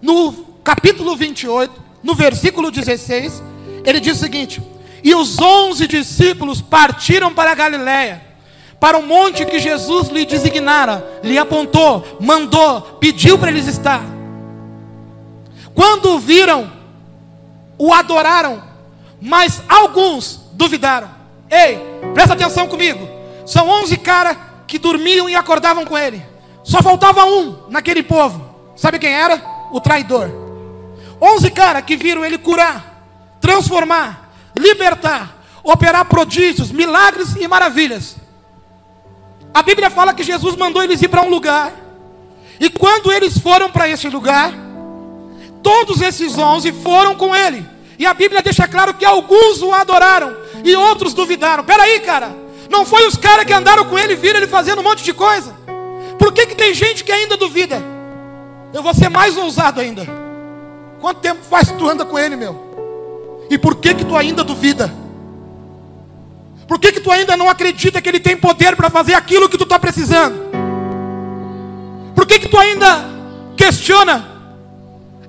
no 0.00 0.32
capítulo 0.62 1.16
28, 1.16 1.82
no 2.00 2.14
versículo 2.14 2.70
16, 2.70 3.42
ele 3.84 3.98
diz 3.98 4.18
o 4.18 4.20
seguinte: 4.20 4.62
E 5.02 5.16
os 5.16 5.36
onze 5.40 5.88
discípulos 5.88 6.62
partiram 6.62 7.34
para 7.34 7.50
a 7.50 7.56
Galiléia, 7.56 8.22
para 8.80 8.98
o 8.98 9.02
monte 9.02 9.44
que 9.44 9.58
Jesus 9.58 10.08
lhe 10.08 10.24
designara, 10.24 11.20
lhe 11.22 11.36
apontou, 11.36 12.18
mandou, 12.20 12.80
pediu 13.00 13.38
para 13.38 13.50
eles 13.50 13.66
estar. 13.66 14.02
Quando 15.74 16.14
o 16.14 16.18
viram, 16.18 16.70
o 17.76 17.92
adoraram, 17.92 18.62
mas 19.20 19.62
alguns 19.68 20.40
duvidaram. 20.52 21.08
Ei, 21.50 21.78
presta 22.14 22.34
atenção 22.34 22.68
comigo. 22.68 23.08
São 23.46 23.68
onze 23.68 23.96
caras 23.96 24.36
que 24.66 24.78
dormiam 24.78 25.28
e 25.28 25.34
acordavam 25.34 25.84
com 25.84 25.96
ele. 25.96 26.22
Só 26.62 26.82
faltava 26.82 27.24
um 27.24 27.56
naquele 27.68 28.02
povo. 28.02 28.54
Sabe 28.76 28.98
quem 28.98 29.12
era? 29.12 29.42
O 29.72 29.80
traidor. 29.80 30.30
Onze 31.20 31.50
caras 31.50 31.82
que 31.84 31.96
viram 31.96 32.24
ele 32.24 32.38
curar, 32.38 33.04
transformar, 33.40 34.30
libertar, 34.56 35.42
operar 35.64 36.04
prodígios, 36.04 36.70
milagres 36.70 37.34
e 37.36 37.48
maravilhas. 37.48 38.16
A 39.58 39.62
Bíblia 39.62 39.90
fala 39.90 40.14
que 40.14 40.22
Jesus 40.22 40.54
mandou 40.54 40.80
eles 40.84 41.02
ir 41.02 41.08
para 41.08 41.20
um 41.22 41.28
lugar. 41.28 41.72
E 42.60 42.70
quando 42.70 43.10
eles 43.10 43.38
foram 43.38 43.68
para 43.68 43.88
esse 43.88 44.08
lugar, 44.08 44.52
todos 45.64 46.00
esses 46.00 46.38
onze 46.38 46.70
foram 46.70 47.16
com 47.16 47.34
ele. 47.34 47.66
E 47.98 48.06
a 48.06 48.14
Bíblia 48.14 48.40
deixa 48.40 48.68
claro 48.68 48.94
que 48.94 49.04
alguns 49.04 49.60
o 49.60 49.72
adoraram 49.72 50.36
e 50.64 50.76
outros 50.76 51.12
duvidaram. 51.12 51.64
Peraí, 51.64 51.98
cara. 51.98 52.32
Não 52.70 52.86
foi 52.86 53.04
os 53.08 53.16
caras 53.16 53.44
que 53.46 53.52
andaram 53.52 53.84
com 53.86 53.98
ele 53.98 54.12
e 54.12 54.16
viram 54.16 54.36
ele 54.36 54.46
fazendo 54.46 54.78
um 54.78 54.84
monte 54.84 55.02
de 55.02 55.12
coisa. 55.12 55.52
Por 56.20 56.32
que, 56.32 56.46
que 56.46 56.54
tem 56.54 56.72
gente 56.72 57.02
que 57.02 57.10
ainda 57.10 57.36
duvida? 57.36 57.82
Eu 58.72 58.80
vou 58.80 58.94
ser 58.94 59.08
mais 59.08 59.36
ousado 59.36 59.80
ainda. 59.80 60.06
Quanto 61.00 61.18
tempo 61.18 61.40
faz 61.50 61.68
que 61.68 61.76
tu 61.76 61.88
anda 61.88 62.04
com 62.04 62.16
ele, 62.16 62.36
meu? 62.36 63.48
E 63.50 63.58
por 63.58 63.74
que 63.74 63.92
que 63.92 64.04
tu 64.04 64.16
ainda 64.16 64.44
duvida? 64.44 64.94
Por 66.68 66.78
que 66.78 66.92
que 66.92 67.00
tu 67.00 67.10
ainda 67.10 67.34
não 67.34 67.48
acredita 67.48 68.00
que 68.02 68.08
ele 68.08 68.20
tem 68.20 68.36
poder 68.36 68.76
para 68.76 68.90
fazer 68.90 69.14
aquilo 69.14 69.48
que 69.48 69.56
tu 69.56 69.64
está 69.64 69.78
precisando? 69.78 70.38
Por 72.14 72.26
que 72.26 72.38
que 72.38 72.48
tu 72.48 72.58
ainda 72.58 73.06
questiona 73.56 74.28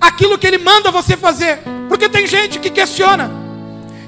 aquilo 0.01 0.37
que 0.37 0.45
ele 0.45 0.57
manda 0.57 0.91
você 0.91 1.15
fazer? 1.15 1.59
Porque 1.87 2.09
tem 2.09 2.27
gente 2.27 2.59
que 2.59 2.69
questiona 2.69 3.31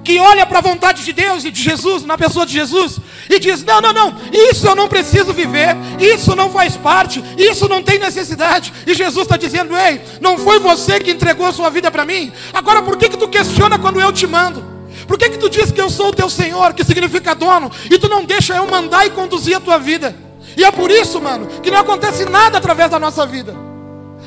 que 0.04 0.20
olha 0.20 0.46
para 0.46 0.60
a 0.60 0.62
vontade 0.62 1.06
de 1.06 1.14
Deus 1.14 1.46
e 1.46 1.52
de 1.52 1.62
Jesus, 1.62 2.04
na 2.04 2.18
pessoa 2.18 2.46
de 2.46 2.52
Jesus, 2.52 3.00
e 3.30 3.40
diz: 3.40 3.64
Não, 3.64 3.80
não, 3.80 3.94
não, 3.94 4.18
isso 4.50 4.68
eu 4.68 4.76
não 4.76 4.90
preciso 4.90 5.32
viver, 5.32 5.78
isso 6.00 6.36
não 6.36 6.50
faz 6.50 6.76
parte, 6.76 7.24
isso 7.38 7.70
não 7.70 7.82
tem 7.82 7.98
necessidade. 7.98 8.74
E 8.86 8.94
Jesus 8.94 9.24
está 9.24 9.38
dizendo: 9.38 9.78
Ei, 9.78 10.02
não 10.20 10.38
foi 10.38 10.60
você 10.60 11.00
que 11.00 11.12
entregou 11.12 11.54
sua 11.54 11.70
vida 11.70 11.90
para 11.90 12.04
mim, 12.04 12.32
agora 12.54 12.82
por 12.82 12.98
que, 12.98 13.08
que 13.08 13.18
tu 13.18 13.30
questiona 13.30 13.80
quando 13.80 14.02
eu 14.02 14.12
te 14.12 14.28
mando? 14.28 14.71
Por 15.12 15.18
que, 15.18 15.28
que 15.28 15.38
tu 15.38 15.50
diz 15.50 15.74
que 15.74 15.82
eu 15.82 15.90
sou 15.90 16.08
o 16.08 16.14
teu 16.14 16.30
Senhor, 16.30 16.74
que 16.74 16.86
significa 16.86 17.36
dono, 17.36 17.70
e 17.92 18.00
tu 18.00 18.08
não 18.08 18.24
deixa 18.24 18.56
eu 18.56 18.66
mandar 18.66 19.06
e 19.06 19.10
conduzir 19.10 19.58
a 19.58 19.60
tua 19.60 19.78
vida? 19.78 20.16
E 20.56 20.64
é 20.64 20.72
por 20.72 20.90
isso, 20.90 21.20
mano, 21.20 21.48
que 21.62 21.70
não 21.70 21.80
acontece 21.80 22.24
nada 22.24 22.58
através 22.58 22.90
da 22.90 22.98
nossa 22.98 23.26
vida. 23.26 23.54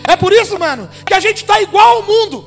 É 0.06 0.14
por 0.14 0.30
isso, 0.30 0.58
mano, 0.58 0.86
que 1.06 1.14
a 1.14 1.20
gente 1.20 1.38
está 1.38 1.58
igual 1.62 1.96
ao 1.96 2.02
mundo. 2.02 2.44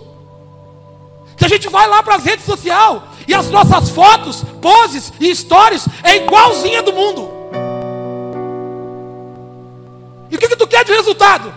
Que 1.35 1.45
a 1.45 1.47
gente 1.47 1.67
vai 1.67 1.87
lá 1.87 2.03
para 2.03 2.13
as 2.13 2.23
redes 2.23 2.45
sociais 2.45 3.01
e 3.27 3.33
as 3.33 3.49
nossas 3.49 3.89
fotos, 3.89 4.43
poses 4.61 5.11
e 5.19 5.35
stories 5.35 5.87
é 6.03 6.17
igualzinha 6.17 6.83
do 6.83 6.93
mundo. 6.93 7.31
E 10.29 10.35
o 10.35 10.37
que, 10.37 10.47
que 10.47 10.55
tu 10.55 10.67
quer 10.67 10.85
de 10.85 10.93
resultado? 10.93 11.51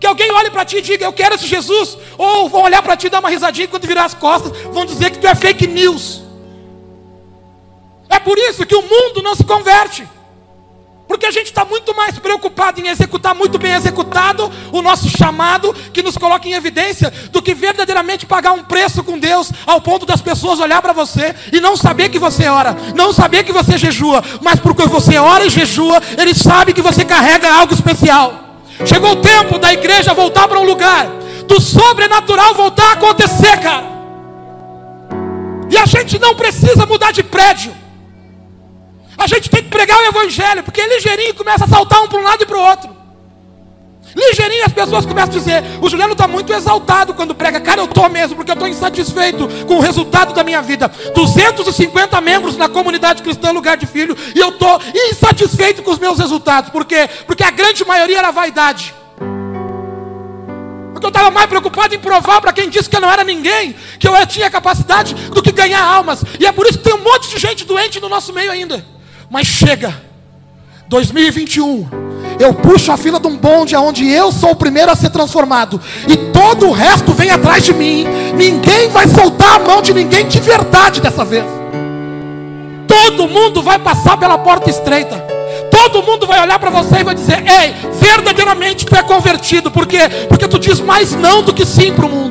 Que 0.00 0.06
alguém 0.06 0.30
olhe 0.32 0.50
para 0.50 0.64
ti 0.64 0.76
e 0.78 0.82
diga, 0.82 1.04
eu 1.04 1.12
quero 1.12 1.34
esse 1.34 1.46
Jesus. 1.46 1.96
Ou 2.18 2.48
vão 2.48 2.62
olhar 2.62 2.82
para 2.82 2.96
ti 2.96 3.06
e 3.06 3.10
dar 3.10 3.20
uma 3.20 3.30
risadinha 3.30 3.68
quando 3.68 3.86
virar 3.86 4.04
as 4.04 4.14
costas, 4.14 4.52
vão 4.72 4.84
dizer 4.84 5.10
que 5.10 5.18
tu 5.18 5.26
é 5.26 5.34
fake 5.34 5.66
news. 5.66 6.22
É 8.08 8.18
por 8.18 8.38
isso 8.38 8.66
que 8.66 8.74
o 8.74 8.82
mundo 8.82 9.22
não 9.22 9.34
se 9.34 9.44
converte. 9.44 10.06
Porque 11.06 11.26
a 11.26 11.30
gente 11.30 11.46
está 11.46 11.64
muito 11.64 11.94
mais 11.94 12.18
preocupado 12.18 12.80
em 12.80 12.88
executar 12.88 13.34
muito 13.34 13.58
bem 13.58 13.72
executado 13.72 14.50
o 14.72 14.80
nosso 14.80 15.08
chamado, 15.08 15.74
que 15.92 16.02
nos 16.02 16.16
coloca 16.16 16.48
em 16.48 16.54
evidência, 16.54 17.12
do 17.30 17.42
que 17.42 17.54
verdadeiramente 17.54 18.24
pagar 18.24 18.52
um 18.52 18.64
preço 18.64 19.04
com 19.04 19.18
Deus, 19.18 19.50
ao 19.66 19.80
ponto 19.80 20.06
das 20.06 20.22
pessoas 20.22 20.60
olhar 20.60 20.80
para 20.80 20.92
você 20.92 21.34
e 21.52 21.60
não 21.60 21.76
saber 21.76 22.08
que 22.08 22.18
você 22.18 22.48
ora, 22.48 22.74
não 22.94 23.12
saber 23.12 23.44
que 23.44 23.52
você 23.52 23.76
jejua, 23.76 24.24
mas 24.40 24.58
porque 24.58 24.86
você 24.86 25.18
ora 25.18 25.44
e 25.44 25.50
jejua, 25.50 26.00
ele 26.18 26.34
sabe 26.34 26.72
que 26.72 26.82
você 26.82 27.04
carrega 27.04 27.52
algo 27.52 27.74
especial. 27.74 28.53
Chegou 28.84 29.12
o 29.12 29.16
tempo 29.16 29.58
da 29.58 29.72
igreja 29.72 30.14
voltar 30.14 30.48
para 30.48 30.58
um 30.58 30.64
lugar, 30.64 31.06
do 31.46 31.60
sobrenatural 31.60 32.54
voltar 32.54 32.90
a 32.90 32.92
acontecer, 32.92 33.58
cara. 33.60 33.94
E 35.70 35.78
a 35.78 35.86
gente 35.86 36.18
não 36.18 36.34
precisa 36.34 36.86
mudar 36.86 37.12
de 37.12 37.22
prédio. 37.22 37.74
A 39.16 39.26
gente 39.26 39.48
tem 39.48 39.62
que 39.62 39.68
pregar 39.68 39.98
o 39.98 40.06
evangelho, 40.06 40.62
porque 40.62 40.84
ligeirinho 40.84 41.34
começa 41.34 41.64
a 41.64 41.68
saltar 41.68 42.02
um 42.02 42.08
para 42.08 42.18
um 42.18 42.22
lado 42.22 42.42
e 42.42 42.46
para 42.46 42.56
o 42.56 42.60
outro. 42.60 42.93
Ligeirinho 44.14 44.64
as 44.64 44.72
pessoas 44.72 45.04
começam 45.04 45.34
a 45.34 45.38
dizer: 45.38 45.64
o 45.80 45.88
Juliano 45.88 46.12
está 46.12 46.28
muito 46.28 46.52
exaltado 46.52 47.14
quando 47.14 47.34
prega. 47.34 47.60
Cara, 47.60 47.80
eu 47.80 47.86
estou 47.86 48.08
mesmo, 48.08 48.36
porque 48.36 48.50
eu 48.50 48.54
estou 48.54 48.68
insatisfeito 48.68 49.48
com 49.66 49.76
o 49.76 49.80
resultado 49.80 50.32
da 50.32 50.44
minha 50.44 50.62
vida. 50.62 50.90
250 51.14 52.20
membros 52.20 52.56
na 52.56 52.68
comunidade 52.68 53.22
cristã 53.22 53.50
Lugar 53.50 53.76
de 53.76 53.86
Filho, 53.86 54.16
e 54.34 54.38
eu 54.38 54.50
estou 54.50 54.80
insatisfeito 55.10 55.82
com 55.82 55.90
os 55.90 55.98
meus 55.98 56.18
resultados. 56.18 56.70
Por 56.70 56.84
quê? 56.84 57.08
Porque 57.26 57.42
a 57.42 57.50
grande 57.50 57.84
maioria 57.84 58.18
era 58.18 58.30
vaidade. 58.30 58.94
Porque 60.92 61.06
eu 61.06 61.08
estava 61.08 61.30
mais 61.30 61.46
preocupado 61.46 61.94
em 61.94 61.98
provar 61.98 62.40
para 62.40 62.52
quem 62.52 62.70
disse 62.70 62.88
que 62.88 62.96
eu 62.96 63.00
não 63.00 63.10
era 63.10 63.24
ninguém, 63.24 63.74
que 63.98 64.06
eu 64.06 64.14
tinha 64.26 64.48
capacidade, 64.48 65.14
do 65.14 65.42
que 65.42 65.50
ganhar 65.50 65.82
almas. 65.82 66.24
E 66.38 66.46
é 66.46 66.52
por 66.52 66.66
isso 66.66 66.78
que 66.78 66.84
tem 66.84 66.94
um 66.94 67.02
monte 67.02 67.28
de 67.28 67.38
gente 67.38 67.64
doente 67.64 68.00
no 68.00 68.08
nosso 68.08 68.32
meio 68.32 68.50
ainda. 68.50 68.84
Mas 69.28 69.46
chega, 69.46 69.94
2021, 70.88 71.88
eu 72.38 72.52
puxo 72.52 72.92
a 72.92 72.96
fila 72.96 73.20
de 73.20 73.26
um 73.26 73.36
bonde 73.36 73.76
onde 73.76 74.08
eu 74.08 74.32
sou 74.32 74.50
o 74.50 74.56
primeiro 74.56 74.90
a 74.90 74.94
ser 74.94 75.10
transformado, 75.10 75.80
e 76.08 76.16
todo 76.16 76.68
o 76.68 76.72
resto 76.72 77.12
vem 77.12 77.30
atrás 77.30 77.62
de 77.62 77.72
mim. 77.72 78.06
Ninguém 78.36 78.88
vai 78.88 79.08
soltar 79.08 79.56
a 79.56 79.58
mão 79.58 79.82
de 79.82 79.92
ninguém 79.94 80.26
de 80.26 80.40
verdade 80.40 81.00
dessa 81.00 81.24
vez. 81.24 81.44
Todo 82.86 83.28
mundo 83.28 83.62
vai 83.62 83.78
passar 83.78 84.16
pela 84.16 84.38
porta 84.38 84.70
estreita. 84.70 85.24
Todo 85.70 86.02
mundo 86.02 86.26
vai 86.26 86.40
olhar 86.40 86.58
para 86.58 86.70
você 86.70 87.00
e 87.00 87.04
vai 87.04 87.14
dizer: 87.14 87.44
Ei, 87.46 87.74
verdadeiramente 88.00 88.86
tu 88.86 88.94
é 88.96 89.02
convertido. 89.02 89.70
Por 89.70 89.86
quê? 89.86 90.08
Porque 90.28 90.48
tu 90.48 90.58
diz 90.58 90.80
mais 90.80 91.12
não 91.12 91.42
do 91.42 91.52
que 91.52 91.66
sim 91.66 91.92
para 91.92 92.06
o 92.06 92.08
mundo. 92.08 92.23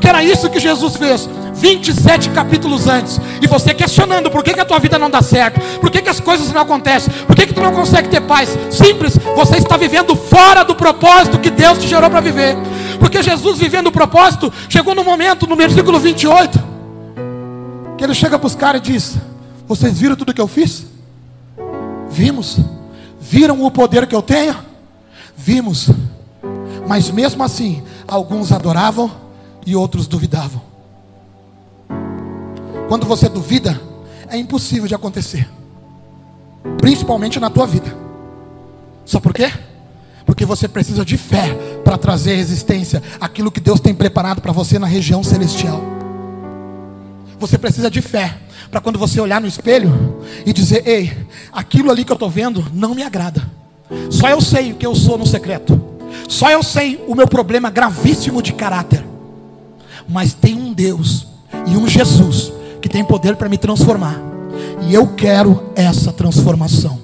Porque 0.00 0.08
era 0.08 0.24
isso 0.24 0.48
que 0.48 0.58
Jesus 0.58 0.96
fez. 0.96 1.28
27 1.52 2.30
capítulos 2.30 2.86
antes, 2.86 3.20
e 3.42 3.46
você 3.46 3.74
questionando 3.74 4.30
por 4.30 4.42
que, 4.42 4.54
que 4.54 4.60
a 4.60 4.64
tua 4.64 4.78
vida 4.78 4.98
não 4.98 5.10
dá 5.10 5.20
certo, 5.20 5.60
por 5.78 5.90
que, 5.90 6.00
que 6.00 6.08
as 6.08 6.18
coisas 6.18 6.50
não 6.50 6.62
acontecem, 6.62 7.12
por 7.26 7.36
que, 7.36 7.48
que 7.48 7.52
tu 7.52 7.60
não 7.60 7.70
consegue 7.70 8.08
ter 8.08 8.22
paz. 8.22 8.48
Simples, 8.70 9.18
você 9.36 9.58
está 9.58 9.76
vivendo 9.76 10.16
fora 10.16 10.64
do 10.64 10.74
propósito 10.74 11.38
que 11.38 11.50
Deus 11.50 11.76
te 11.76 11.86
gerou 11.86 12.08
para 12.08 12.20
viver. 12.20 12.56
Porque 12.98 13.22
Jesus 13.22 13.58
vivendo 13.58 13.88
o 13.88 13.92
propósito, 13.92 14.50
chegou 14.70 14.94
no 14.94 15.04
momento, 15.04 15.46
no 15.46 15.54
versículo 15.54 16.00
28, 16.00 16.58
que 17.98 18.02
ele 18.02 18.14
chega 18.14 18.38
para 18.38 18.46
os 18.46 18.54
caras 18.54 18.80
e 18.80 18.92
diz: 18.92 19.16
Vocês 19.68 19.98
viram 19.98 20.16
tudo 20.16 20.32
que 20.32 20.40
eu 20.40 20.48
fiz? 20.48 20.86
Vimos. 22.08 22.58
Viram 23.20 23.62
o 23.62 23.70
poder 23.70 24.06
que 24.06 24.14
eu 24.14 24.22
tenho? 24.22 24.56
Vimos. 25.36 25.90
Mas 26.88 27.10
mesmo 27.10 27.42
assim, 27.44 27.82
alguns 28.08 28.50
adoravam 28.50 29.28
e 29.66 29.76
outros 29.76 30.06
duvidavam. 30.06 30.62
Quando 32.88 33.06
você 33.06 33.28
duvida, 33.28 33.80
é 34.28 34.36
impossível 34.36 34.88
de 34.88 34.94
acontecer. 34.94 35.48
Principalmente 36.78 37.38
na 37.38 37.50
tua 37.50 37.66
vida. 37.66 37.96
Só 39.04 39.20
por 39.20 39.32
quê? 39.32 39.50
Porque 40.26 40.44
você 40.44 40.68
precisa 40.68 41.04
de 41.04 41.16
fé 41.16 41.52
para 41.84 41.98
trazer 41.98 42.34
existência 42.34 43.02
aquilo 43.20 43.50
que 43.50 43.60
Deus 43.60 43.80
tem 43.80 43.94
preparado 43.94 44.40
para 44.40 44.52
você 44.52 44.78
na 44.78 44.86
região 44.86 45.22
celestial. 45.22 45.80
Você 47.38 47.56
precisa 47.56 47.90
de 47.90 48.02
fé 48.02 48.36
para 48.70 48.80
quando 48.80 48.98
você 48.98 49.20
olhar 49.20 49.40
no 49.40 49.46
espelho 49.46 50.22
e 50.44 50.52
dizer: 50.52 50.86
Ei, 50.86 51.26
aquilo 51.52 51.90
ali 51.90 52.04
que 52.04 52.12
eu 52.12 52.14
estou 52.14 52.30
vendo 52.30 52.64
não 52.72 52.94
me 52.94 53.02
agrada. 53.02 53.42
Só 54.10 54.28
eu 54.28 54.40
sei 54.40 54.72
o 54.72 54.76
que 54.76 54.86
eu 54.86 54.94
sou 54.94 55.18
no 55.18 55.26
secreto. 55.26 55.80
Só 56.28 56.50
eu 56.50 56.62
sei 56.62 57.02
o 57.08 57.14
meu 57.14 57.26
problema 57.26 57.70
gravíssimo 57.70 58.42
de 58.42 58.52
caráter. 58.52 58.99
Mas 60.10 60.34
tem 60.34 60.54
um 60.54 60.72
Deus 60.72 61.26
e 61.66 61.76
um 61.76 61.86
Jesus 61.86 62.52
que 62.82 62.88
tem 62.88 63.04
poder 63.04 63.36
para 63.36 63.48
me 63.48 63.56
transformar. 63.56 64.20
E 64.82 64.94
eu 64.94 65.06
quero 65.14 65.70
essa 65.74 66.12
transformação. 66.12 66.98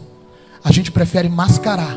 A 0.64 0.72
gente 0.72 0.90
prefere 0.90 1.28
mascarar 1.28 1.96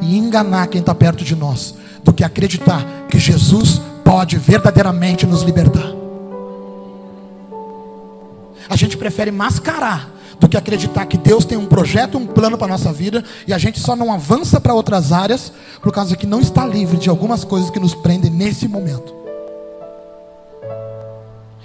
e 0.00 0.16
enganar 0.16 0.68
quem 0.68 0.80
está 0.80 0.94
perto 0.94 1.24
de 1.24 1.36
nós 1.36 1.74
do 2.02 2.12
que 2.12 2.24
acreditar 2.24 2.84
que 3.08 3.18
Jesus 3.18 3.80
pode 4.04 4.38
verdadeiramente 4.38 5.26
nos 5.26 5.42
libertar. 5.42 5.92
A 8.68 8.76
gente 8.76 8.96
prefere 8.96 9.30
mascarar 9.30 10.10
do 10.38 10.48
que 10.48 10.56
acreditar 10.56 11.06
que 11.06 11.16
Deus 11.16 11.44
tem 11.44 11.56
um 11.58 11.66
projeto, 11.66 12.18
um 12.18 12.26
plano 12.26 12.56
para 12.56 12.66
a 12.66 12.70
nossa 12.70 12.92
vida 12.92 13.24
e 13.46 13.52
a 13.52 13.58
gente 13.58 13.80
só 13.80 13.96
não 13.96 14.12
avança 14.12 14.60
para 14.60 14.74
outras 14.74 15.12
áreas 15.12 15.52
por 15.82 15.92
causa 15.92 16.16
que 16.16 16.26
não 16.26 16.40
está 16.40 16.66
livre 16.66 16.96
de 16.96 17.08
algumas 17.08 17.44
coisas 17.44 17.70
que 17.70 17.80
nos 17.80 17.94
prendem 17.94 18.30
nesse 18.30 18.68
momento. 18.68 19.25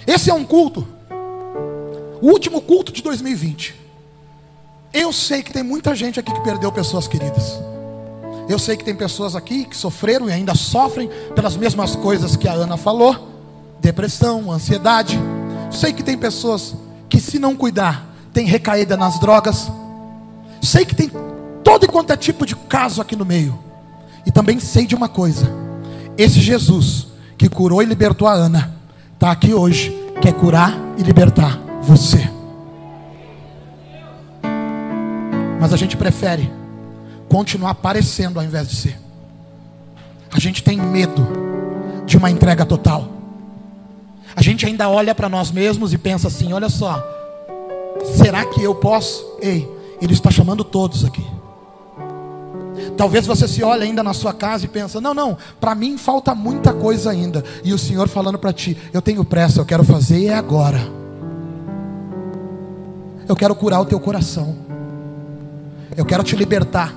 Esse 0.05 0.29
é 0.29 0.33
um 0.33 0.43
culto, 0.43 0.87
o 2.21 2.27
último 2.27 2.61
culto 2.61 2.91
de 2.91 3.01
2020. 3.01 3.75
Eu 4.93 5.13
sei 5.13 5.41
que 5.41 5.53
tem 5.53 5.63
muita 5.63 5.95
gente 5.95 6.19
aqui 6.19 6.33
que 6.33 6.41
perdeu 6.41 6.71
pessoas 6.71 7.07
queridas. 7.07 7.59
Eu 8.49 8.59
sei 8.59 8.75
que 8.75 8.83
tem 8.83 8.95
pessoas 8.95 9.35
aqui 9.35 9.63
que 9.63 9.77
sofreram 9.77 10.29
e 10.29 10.33
ainda 10.33 10.53
sofrem 10.53 11.09
pelas 11.33 11.55
mesmas 11.55 11.95
coisas 11.95 12.35
que 12.35 12.47
a 12.47 12.53
Ana 12.53 12.75
falou: 12.75 13.29
depressão, 13.79 14.51
ansiedade. 14.51 15.17
Sei 15.71 15.93
que 15.93 16.03
tem 16.03 16.17
pessoas 16.17 16.75
que, 17.07 17.19
se 17.19 17.39
não 17.39 17.55
cuidar, 17.55 18.05
tem 18.33 18.45
recaída 18.45 18.97
nas 18.97 19.19
drogas. 19.19 19.71
Sei 20.61 20.83
que 20.83 20.95
tem 20.95 21.09
todo 21.63 21.85
e 21.85 21.87
quanto 21.87 22.11
é 22.11 22.17
tipo 22.17 22.45
de 22.45 22.55
caso 22.55 23.01
aqui 23.01 23.15
no 23.15 23.25
meio. 23.25 23.57
E 24.25 24.31
também 24.31 24.59
sei 24.59 24.85
de 24.85 24.95
uma 24.95 25.07
coisa: 25.07 25.49
esse 26.17 26.39
Jesus 26.41 27.07
que 27.37 27.47
curou 27.47 27.81
e 27.81 27.85
libertou 27.85 28.27
a 28.27 28.33
Ana, 28.33 28.80
está 29.21 29.29
aqui 29.29 29.53
hoje, 29.53 29.95
quer 30.19 30.33
curar 30.33 30.75
e 30.97 31.03
libertar 31.03 31.59
você. 31.83 32.27
Mas 35.59 35.71
a 35.71 35.77
gente 35.77 35.95
prefere 35.95 36.51
continuar 37.29 37.75
parecendo 37.75 38.39
ao 38.39 38.45
invés 38.45 38.67
de 38.67 38.75
ser. 38.75 38.99
A 40.31 40.39
gente 40.39 40.63
tem 40.63 40.75
medo 40.75 41.27
de 42.03 42.17
uma 42.17 42.31
entrega 42.31 42.65
total. 42.65 43.07
A 44.35 44.41
gente 44.41 44.65
ainda 44.65 44.89
olha 44.89 45.13
para 45.13 45.29
nós 45.29 45.51
mesmos 45.51 45.93
e 45.93 45.99
pensa 45.99 46.27
assim: 46.27 46.51
olha 46.51 46.67
só, 46.67 46.99
Será 48.17 48.43
que 48.43 48.63
eu 48.63 48.73
posso? 48.73 49.37
Ei, 49.39 49.69
Ele 50.01 50.13
está 50.13 50.31
chamando 50.31 50.63
todos 50.63 51.05
aqui. 51.05 51.23
Talvez 52.97 53.25
você 53.25 53.47
se 53.47 53.63
olhe 53.63 53.83
ainda 53.83 54.03
na 54.03 54.13
sua 54.13 54.33
casa 54.33 54.65
e 54.65 54.67
pensa: 54.67 55.01
não, 55.01 55.13
não, 55.13 55.37
para 55.59 55.75
mim 55.75 55.97
falta 55.97 56.35
muita 56.35 56.73
coisa 56.73 57.11
ainda. 57.11 57.43
E 57.63 57.73
o 57.73 57.77
Senhor 57.77 58.07
falando 58.07 58.37
para 58.37 58.53
ti: 58.53 58.77
eu 58.93 59.01
tenho 59.01 59.23
pressa, 59.23 59.59
eu 59.59 59.65
quero 59.65 59.83
fazer 59.83 60.19
e 60.19 60.27
é 60.27 60.35
agora. 60.35 60.79
Eu 63.27 63.35
quero 63.35 63.55
curar 63.55 63.79
o 63.79 63.85
teu 63.85 63.99
coração. 63.99 64.57
Eu 65.95 66.05
quero 66.05 66.23
te 66.23 66.35
libertar 66.35 66.95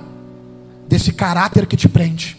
desse 0.87 1.13
caráter 1.13 1.65
que 1.65 1.77
te 1.77 1.87
prende. 1.87 2.37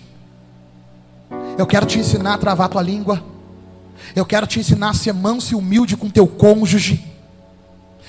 Eu 1.58 1.66
quero 1.66 1.86
te 1.86 1.98
ensinar 1.98 2.34
a 2.34 2.38
travar 2.38 2.68
tua 2.68 2.82
língua. 2.82 3.22
Eu 4.14 4.26
quero 4.26 4.46
te 4.46 4.60
ensinar 4.60 4.90
a 4.90 4.94
ser 4.94 5.12
manso 5.12 5.54
e 5.54 5.56
humilde 5.56 5.96
com 5.96 6.10
teu 6.10 6.26
cônjuge. 6.26 7.04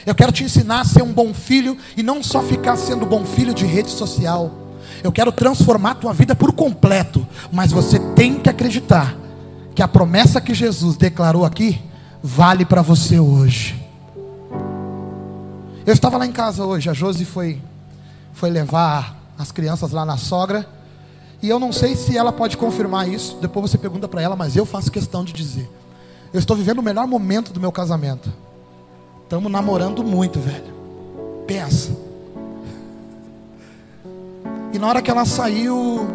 Eu 0.06 0.14
quero 0.14 0.32
te 0.32 0.44
ensinar 0.44 0.82
a 0.82 0.86
ser 0.86 1.02
um 1.04 1.12
bom 1.12 1.34
filho 1.34 1.78
e 1.96 2.04
não 2.04 2.22
só 2.22 2.42
ficar 2.42 2.76
sendo 2.76 3.06
bom 3.06 3.26
filho 3.26 3.54
de 3.54 3.66
rede 3.66 3.90
social. 3.90 4.67
Eu 5.04 5.12
quero 5.12 5.32
transformar 5.32 5.92
a 5.92 5.96
tua 5.96 6.14
vida 6.14 6.36
por 6.36 6.52
completo, 6.54 7.26
mas 7.52 7.72
você 7.72 8.00
tem 8.16 8.40
que 8.40 8.50
acreditar 8.50 9.16
que 9.76 9.82
a 9.82 9.88
promessa 9.88 10.42
que 10.42 10.54
Jesus 10.54 10.98
declarou 10.98 11.46
aqui 11.46 11.82
vale 12.22 12.66
para 12.66 12.82
você 12.82 13.20
hoje. 13.20 13.82
Eu 15.86 15.94
estava 15.94 16.18
lá 16.18 16.26
em 16.26 16.32
casa 16.32 16.66
hoje, 16.66 16.90
a 16.90 16.94
Josi 16.94 17.26
foi 17.26 17.62
foi 18.34 18.52
levar 18.52 19.18
as 19.38 19.52
crianças 19.52 19.92
lá 19.92 20.06
na 20.06 20.16
sogra, 20.16 20.68
e 21.42 21.50
eu 21.50 21.60
não 21.60 21.72
sei 21.72 21.96
se 21.96 22.18
ela 22.18 22.32
pode 22.32 22.56
confirmar 22.56 23.10
isso, 23.10 23.38
depois 23.42 23.70
você 23.70 23.78
pergunta 23.78 24.08
para 24.08 24.22
ela, 24.22 24.36
mas 24.36 24.56
eu 24.56 24.66
faço 24.66 24.92
questão 24.92 25.24
de 25.24 25.34
dizer. 25.34 25.70
Eu 26.34 26.40
estou 26.40 26.56
vivendo 26.56 26.80
o 26.80 26.84
melhor 26.84 27.08
momento 27.08 27.52
do 27.52 27.60
meu 27.60 27.72
casamento. 27.72 28.32
Estamos 29.24 29.52
namorando 29.52 30.04
muito, 30.04 30.40
velho. 30.40 30.74
Pensa. 31.46 32.07
E 34.78 34.80
na 34.80 34.86
hora 34.86 35.02
que 35.02 35.10
ela 35.10 35.26
saiu, 35.26 36.08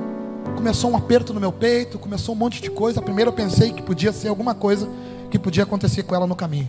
começou 0.54 0.92
um 0.92 0.96
aperto 0.96 1.34
no 1.34 1.40
meu 1.40 1.50
peito, 1.50 1.98
começou 1.98 2.32
um 2.32 2.38
monte 2.38 2.62
de 2.62 2.70
coisa. 2.70 3.02
Primeiro 3.02 3.30
eu 3.30 3.34
pensei 3.34 3.72
que 3.72 3.82
podia 3.82 4.12
ser 4.12 4.28
alguma 4.28 4.54
coisa 4.54 4.88
que 5.32 5.36
podia 5.36 5.64
acontecer 5.64 6.04
com 6.04 6.14
ela 6.14 6.28
no 6.28 6.36
caminho. 6.36 6.68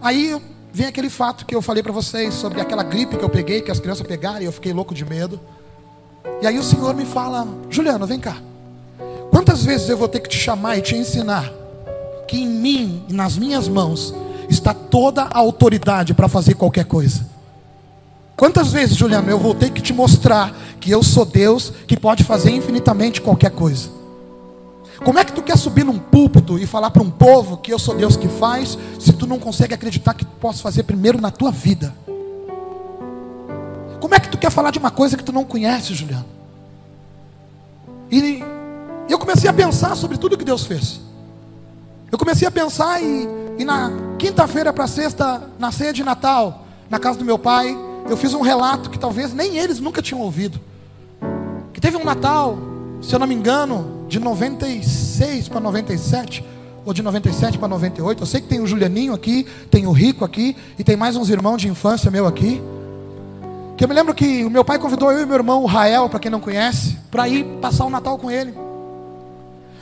Aí 0.00 0.40
vem 0.72 0.86
aquele 0.86 1.10
fato 1.10 1.44
que 1.44 1.54
eu 1.54 1.60
falei 1.60 1.82
para 1.82 1.92
vocês 1.92 2.32
sobre 2.32 2.58
aquela 2.58 2.82
gripe 2.82 3.18
que 3.18 3.22
eu 3.22 3.28
peguei, 3.28 3.60
que 3.60 3.70
as 3.70 3.78
crianças 3.80 4.06
pegaram 4.06 4.40
e 4.40 4.46
eu 4.46 4.52
fiquei 4.52 4.72
louco 4.72 4.94
de 4.94 5.04
medo. 5.04 5.38
E 6.40 6.46
aí 6.46 6.58
o 6.58 6.62
Senhor 6.62 6.94
me 6.94 7.04
fala: 7.04 7.46
Juliano, 7.68 8.06
vem 8.06 8.18
cá. 8.18 8.38
Quantas 9.30 9.62
vezes 9.62 9.90
eu 9.90 9.98
vou 9.98 10.08
ter 10.08 10.20
que 10.20 10.30
te 10.30 10.38
chamar 10.38 10.78
e 10.78 10.80
te 10.80 10.96
ensinar 10.96 11.52
que 12.26 12.38
em 12.38 12.48
mim, 12.48 13.04
nas 13.10 13.36
minhas 13.36 13.68
mãos, 13.68 14.14
está 14.48 14.72
toda 14.72 15.24
a 15.24 15.38
autoridade 15.38 16.14
para 16.14 16.28
fazer 16.28 16.54
qualquer 16.54 16.86
coisa. 16.86 17.31
Quantas 18.36 18.72
vezes, 18.72 18.96
Juliano, 18.96 19.30
eu 19.30 19.38
vou 19.38 19.54
ter 19.54 19.70
que 19.70 19.80
te 19.80 19.92
mostrar 19.92 20.54
que 20.80 20.90
eu 20.90 21.02
sou 21.02 21.24
Deus 21.24 21.72
que 21.86 21.96
pode 21.96 22.24
fazer 22.24 22.50
infinitamente 22.50 23.20
qualquer 23.20 23.50
coisa? 23.50 23.90
Como 25.04 25.18
é 25.18 25.24
que 25.24 25.32
tu 25.32 25.42
quer 25.42 25.56
subir 25.58 25.84
num 25.84 25.98
púlpito 25.98 26.58
e 26.58 26.66
falar 26.66 26.90
para 26.90 27.02
um 27.02 27.10
povo 27.10 27.56
que 27.56 27.72
eu 27.72 27.78
sou 27.78 27.94
Deus 27.94 28.16
que 28.16 28.28
faz, 28.28 28.78
se 28.98 29.12
tu 29.12 29.26
não 29.26 29.38
consegue 29.38 29.74
acreditar 29.74 30.14
que 30.14 30.24
posso 30.24 30.62
fazer 30.62 30.84
primeiro 30.84 31.20
na 31.20 31.30
tua 31.30 31.50
vida? 31.50 31.94
Como 34.00 34.14
é 34.14 34.20
que 34.20 34.28
tu 34.28 34.38
quer 34.38 34.50
falar 34.50 34.70
de 34.70 34.78
uma 34.78 34.90
coisa 34.90 35.16
que 35.16 35.24
tu 35.24 35.32
não 35.32 35.44
conhece, 35.44 35.94
Juliano? 35.94 36.26
E 38.10 38.42
eu 39.08 39.18
comecei 39.18 39.48
a 39.48 39.52
pensar 39.52 39.96
sobre 39.96 40.18
tudo 40.18 40.36
que 40.36 40.44
Deus 40.44 40.64
fez. 40.64 41.00
Eu 42.10 42.18
comecei 42.18 42.46
a 42.46 42.50
pensar 42.50 43.02
e, 43.02 43.28
e 43.58 43.64
na 43.64 43.90
quinta-feira 44.18 44.72
para 44.72 44.86
sexta, 44.86 45.48
na 45.58 45.72
ceia 45.72 45.92
de 45.92 46.04
Natal, 46.04 46.64
na 46.90 46.98
casa 46.98 47.18
do 47.18 47.24
meu 47.24 47.38
pai, 47.38 47.76
eu 48.08 48.16
fiz 48.16 48.34
um 48.34 48.40
relato 48.40 48.90
que 48.90 48.98
talvez 48.98 49.32
nem 49.32 49.58
eles 49.58 49.80
nunca 49.80 50.02
tinham 50.02 50.20
ouvido. 50.20 50.60
Que 51.72 51.80
teve 51.80 51.96
um 51.96 52.04
Natal, 52.04 52.58
se 53.00 53.14
eu 53.14 53.18
não 53.18 53.26
me 53.26 53.34
engano, 53.34 54.06
de 54.08 54.18
96 54.18 55.48
para 55.48 55.60
97, 55.60 56.44
ou 56.84 56.92
de 56.92 57.02
97 57.02 57.58
para 57.58 57.68
98. 57.68 58.22
Eu 58.22 58.26
sei 58.26 58.40
que 58.40 58.48
tem 58.48 58.60
o 58.60 58.66
Julianinho 58.66 59.14
aqui, 59.14 59.46
tem 59.70 59.86
o 59.86 59.92
Rico 59.92 60.24
aqui, 60.24 60.56
e 60.78 60.84
tem 60.84 60.96
mais 60.96 61.16
uns 61.16 61.30
irmãos 61.30 61.58
de 61.58 61.68
infância 61.68 62.10
meu 62.10 62.26
aqui. 62.26 62.62
Que 63.76 63.84
eu 63.84 63.88
me 63.88 63.94
lembro 63.94 64.14
que 64.14 64.44
o 64.44 64.50
meu 64.50 64.64
pai 64.64 64.78
convidou 64.78 65.10
eu 65.10 65.22
e 65.22 65.26
meu 65.26 65.36
irmão, 65.36 65.62
o 65.62 65.66
Rael, 65.66 66.08
para 66.08 66.18
quem 66.18 66.30
não 66.30 66.40
conhece, 66.40 66.98
para 67.10 67.28
ir 67.28 67.44
passar 67.60 67.84
o 67.84 67.90
Natal 67.90 68.18
com 68.18 68.30
ele. 68.30 68.54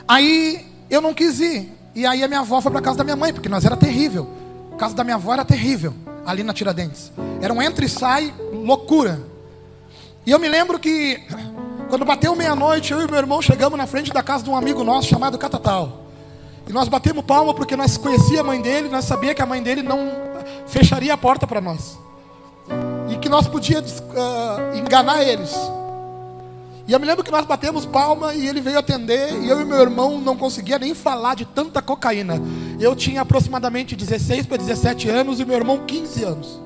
Aí 0.07 0.65
eu 0.89 1.01
não 1.01 1.13
quis 1.13 1.39
ir. 1.39 1.71
E 1.93 2.05
aí 2.05 2.23
a 2.23 2.27
minha 2.27 2.39
avó 2.39 2.61
foi 2.61 2.71
para 2.71 2.81
casa 2.81 2.99
da 2.99 3.03
minha 3.03 3.15
mãe, 3.15 3.33
porque 3.33 3.49
nós 3.49 3.65
era 3.65 3.75
terrível. 3.75 4.27
A 4.73 4.75
casa 4.77 4.95
da 4.95 5.03
minha 5.03 5.15
avó 5.15 5.33
era 5.33 5.43
terrível, 5.43 5.93
ali 6.25 6.43
na 6.43 6.53
Tiradentes. 6.53 7.11
Era 7.41 7.53
um 7.53 7.61
entra 7.61 7.85
e 7.85 7.89
sai, 7.89 8.33
loucura. 8.53 9.21
E 10.25 10.31
eu 10.31 10.39
me 10.39 10.47
lembro 10.47 10.79
que 10.79 11.19
quando 11.89 12.05
bateu 12.05 12.35
meia-noite, 12.35 12.93
eu 12.93 13.01
e 13.01 13.07
meu 13.07 13.17
irmão 13.17 13.41
chegamos 13.41 13.77
na 13.77 13.87
frente 13.87 14.13
da 14.13 14.23
casa 14.23 14.43
de 14.43 14.49
um 14.49 14.55
amigo 14.55 14.83
nosso 14.83 15.07
chamado 15.07 15.37
Catatal. 15.37 16.05
E 16.67 16.71
nós 16.71 16.87
batemos 16.87 17.25
palma 17.25 17.53
porque 17.53 17.75
nós 17.75 17.97
conhecíamos 17.97 18.39
a 18.39 18.43
mãe 18.43 18.61
dele, 18.61 18.87
nós 18.87 19.05
sabíamos 19.05 19.35
que 19.35 19.41
a 19.41 19.45
mãe 19.45 19.61
dele 19.61 19.81
não 19.81 20.11
fecharia 20.67 21.13
a 21.13 21.17
porta 21.17 21.47
para 21.47 21.59
nós. 21.59 21.97
E 23.09 23.17
que 23.17 23.27
nós 23.27 23.47
podíamos 23.47 23.99
uh, 23.99 24.77
enganar 24.77 25.23
eles. 25.23 25.53
E 26.87 26.93
eu 26.93 26.99
me 26.99 27.05
lembro 27.05 27.23
que 27.23 27.31
nós 27.31 27.45
batemos 27.45 27.85
palma 27.85 28.33
e 28.33 28.47
ele 28.47 28.59
veio 28.59 28.79
atender, 28.79 29.33
e 29.41 29.49
eu 29.49 29.61
e 29.61 29.65
meu 29.65 29.79
irmão 29.79 30.19
não 30.19 30.35
conseguia 30.35 30.79
nem 30.79 30.93
falar 30.93 31.35
de 31.35 31.45
tanta 31.45 31.81
cocaína. 31.81 32.41
Eu 32.79 32.95
tinha 32.95 33.21
aproximadamente 33.21 33.95
16 33.95 34.45
para 34.45 34.57
17 34.57 35.09
anos 35.09 35.39
e 35.39 35.45
meu 35.45 35.55
irmão 35.55 35.85
15 35.85 36.23
anos. 36.23 36.59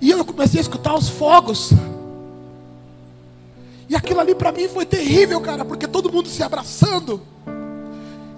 E 0.00 0.10
eu 0.10 0.24
comecei 0.24 0.58
a 0.58 0.62
escutar 0.62 0.94
os 0.94 1.08
fogos. 1.08 1.70
E 3.88 3.94
aquilo 3.94 4.18
ali 4.18 4.34
para 4.34 4.50
mim 4.50 4.66
foi 4.66 4.84
terrível, 4.84 5.40
cara, 5.40 5.64
porque 5.64 5.86
todo 5.86 6.12
mundo 6.12 6.28
se 6.28 6.42
abraçando. 6.42 7.22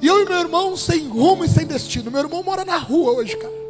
E 0.03 0.07
eu 0.07 0.21
e 0.21 0.27
meu 0.27 0.39
irmão 0.39 0.77
sem 0.77 1.09
rumo 1.09 1.45
e 1.45 1.49
sem 1.49 1.67
destino. 1.67 2.11
Meu 2.11 2.21
irmão 2.21 2.43
mora 2.43 2.65
na 2.65 2.77
rua 2.77 3.13
hoje, 3.13 3.37
cara. 3.37 3.64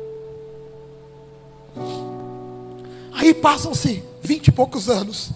Aí 3.24 3.32
passam-se 3.32 4.04
vinte 4.22 4.48
e 4.48 4.52
poucos 4.52 4.90
anos. 4.90 5.30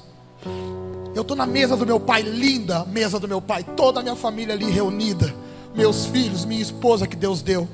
Eu 1.14 1.22
estou 1.22 1.34
na 1.34 1.46
mesa 1.46 1.74
do 1.74 1.86
meu 1.86 1.98
pai, 1.98 2.20
linda 2.20 2.84
mesa 2.84 3.18
do 3.18 3.26
meu 3.26 3.40
pai, 3.40 3.64
toda 3.64 4.00
a 4.00 4.02
minha 4.02 4.14
família 4.14 4.54
ali 4.54 4.70
reunida, 4.70 5.34
meus 5.74 6.04
filhos, 6.04 6.44
minha 6.44 6.60
esposa 6.60 7.06
que 7.06 7.16
Deus 7.16 7.40
deu. 7.40 7.66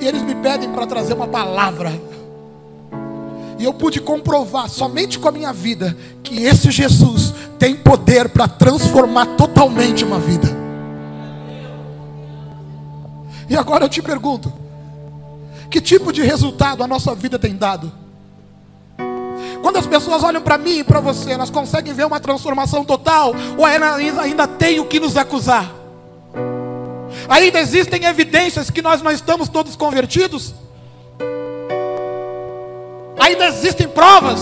E 0.00 0.04
eles 0.04 0.20
me 0.22 0.34
pedem 0.34 0.72
para 0.72 0.84
trazer 0.84 1.14
uma 1.14 1.28
palavra. 1.28 1.92
E 3.56 3.62
eu 3.62 3.72
pude 3.72 4.00
comprovar 4.00 4.68
somente 4.68 5.16
com 5.16 5.28
a 5.28 5.32
minha 5.32 5.52
vida 5.52 5.96
que 6.24 6.42
esse 6.42 6.72
Jesus 6.72 7.32
tem 7.56 7.76
poder 7.76 8.28
para 8.30 8.48
transformar 8.48 9.26
totalmente 9.36 10.04
uma 10.04 10.18
vida. 10.18 10.48
E 13.48 13.54
agora 13.56 13.84
eu 13.84 13.88
te 13.88 14.02
pergunto: 14.02 14.52
que 15.70 15.80
tipo 15.80 16.12
de 16.12 16.22
resultado 16.22 16.82
a 16.82 16.88
nossa 16.88 17.14
vida 17.14 17.38
tem 17.38 17.54
dado? 17.54 18.07
Quando 19.62 19.76
as 19.76 19.86
pessoas 19.86 20.22
olham 20.22 20.40
para 20.40 20.56
mim 20.56 20.78
e 20.78 20.84
para 20.84 21.00
você, 21.00 21.32
elas 21.32 21.50
conseguem 21.50 21.92
ver 21.92 22.06
uma 22.06 22.20
transformação 22.20 22.84
total, 22.84 23.34
ou 23.56 23.64
ainda 23.64 24.46
têm 24.46 24.80
o 24.80 24.86
que 24.86 25.00
nos 25.00 25.16
acusar? 25.16 25.72
Ainda 27.28 27.60
existem 27.60 28.04
evidências 28.04 28.70
que 28.70 28.80
nós 28.80 29.02
não 29.02 29.10
estamos 29.10 29.48
todos 29.48 29.76
convertidos? 29.76 30.54
Ainda 33.18 33.46
existem 33.46 33.88
provas 33.88 34.40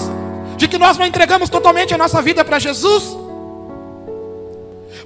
de 0.56 0.68
que 0.68 0.78
nós 0.78 0.98
não 0.98 1.06
entregamos 1.06 1.48
totalmente 1.48 1.94
a 1.94 1.98
nossa 1.98 2.20
vida 2.20 2.44
para 2.44 2.58
Jesus? 2.58 3.16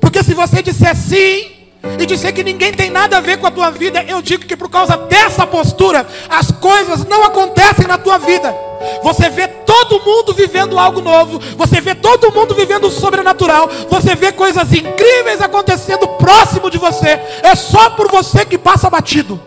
Porque 0.01 0.23
se 0.23 0.35
você 0.35 0.63
disser 0.63 0.97
sim, 0.97 1.61
e 1.99 2.05
dizer 2.05 2.33
que 2.33 2.45
ninguém 2.45 2.73
tem 2.73 2.91
nada 2.91 3.17
a 3.17 3.21
ver 3.21 3.39
com 3.39 3.47
a 3.47 3.51
tua 3.51 3.71
vida, 3.71 4.03
eu 4.03 4.21
digo 4.21 4.45
que 4.45 4.57
por 4.57 4.69
causa 4.69 4.97
dessa 4.97 5.47
postura, 5.47 6.07
as 6.29 6.51
coisas 6.51 7.07
não 7.07 7.25
acontecem 7.25 7.87
na 7.87 7.97
tua 7.97 8.19
vida. 8.19 8.55
Você 9.03 9.31
vê 9.31 9.49
todo 9.71 10.05
mundo 10.05 10.33
vivendo 10.33 10.77
algo 10.77 11.01
novo, 11.01 11.41
você 11.57 11.81
vê 11.81 11.95
todo 11.95 12.33
mundo 12.33 12.57
vivendo 12.57 12.89
o 12.89 12.91
sobrenatural, 12.91 13.71
você 13.89 14.17
vê 14.17 14.33
coisas 14.33 14.73
incríveis 14.73 15.41
acontecendo 15.41 16.09
próximo 16.09 16.69
de 16.69 16.77
você, 16.77 17.21
é 17.41 17.55
só 17.55 17.91
por 17.91 18.11
você 18.11 18.45
que 18.45 18.59
passa 18.59 18.91
batido. 18.91 19.41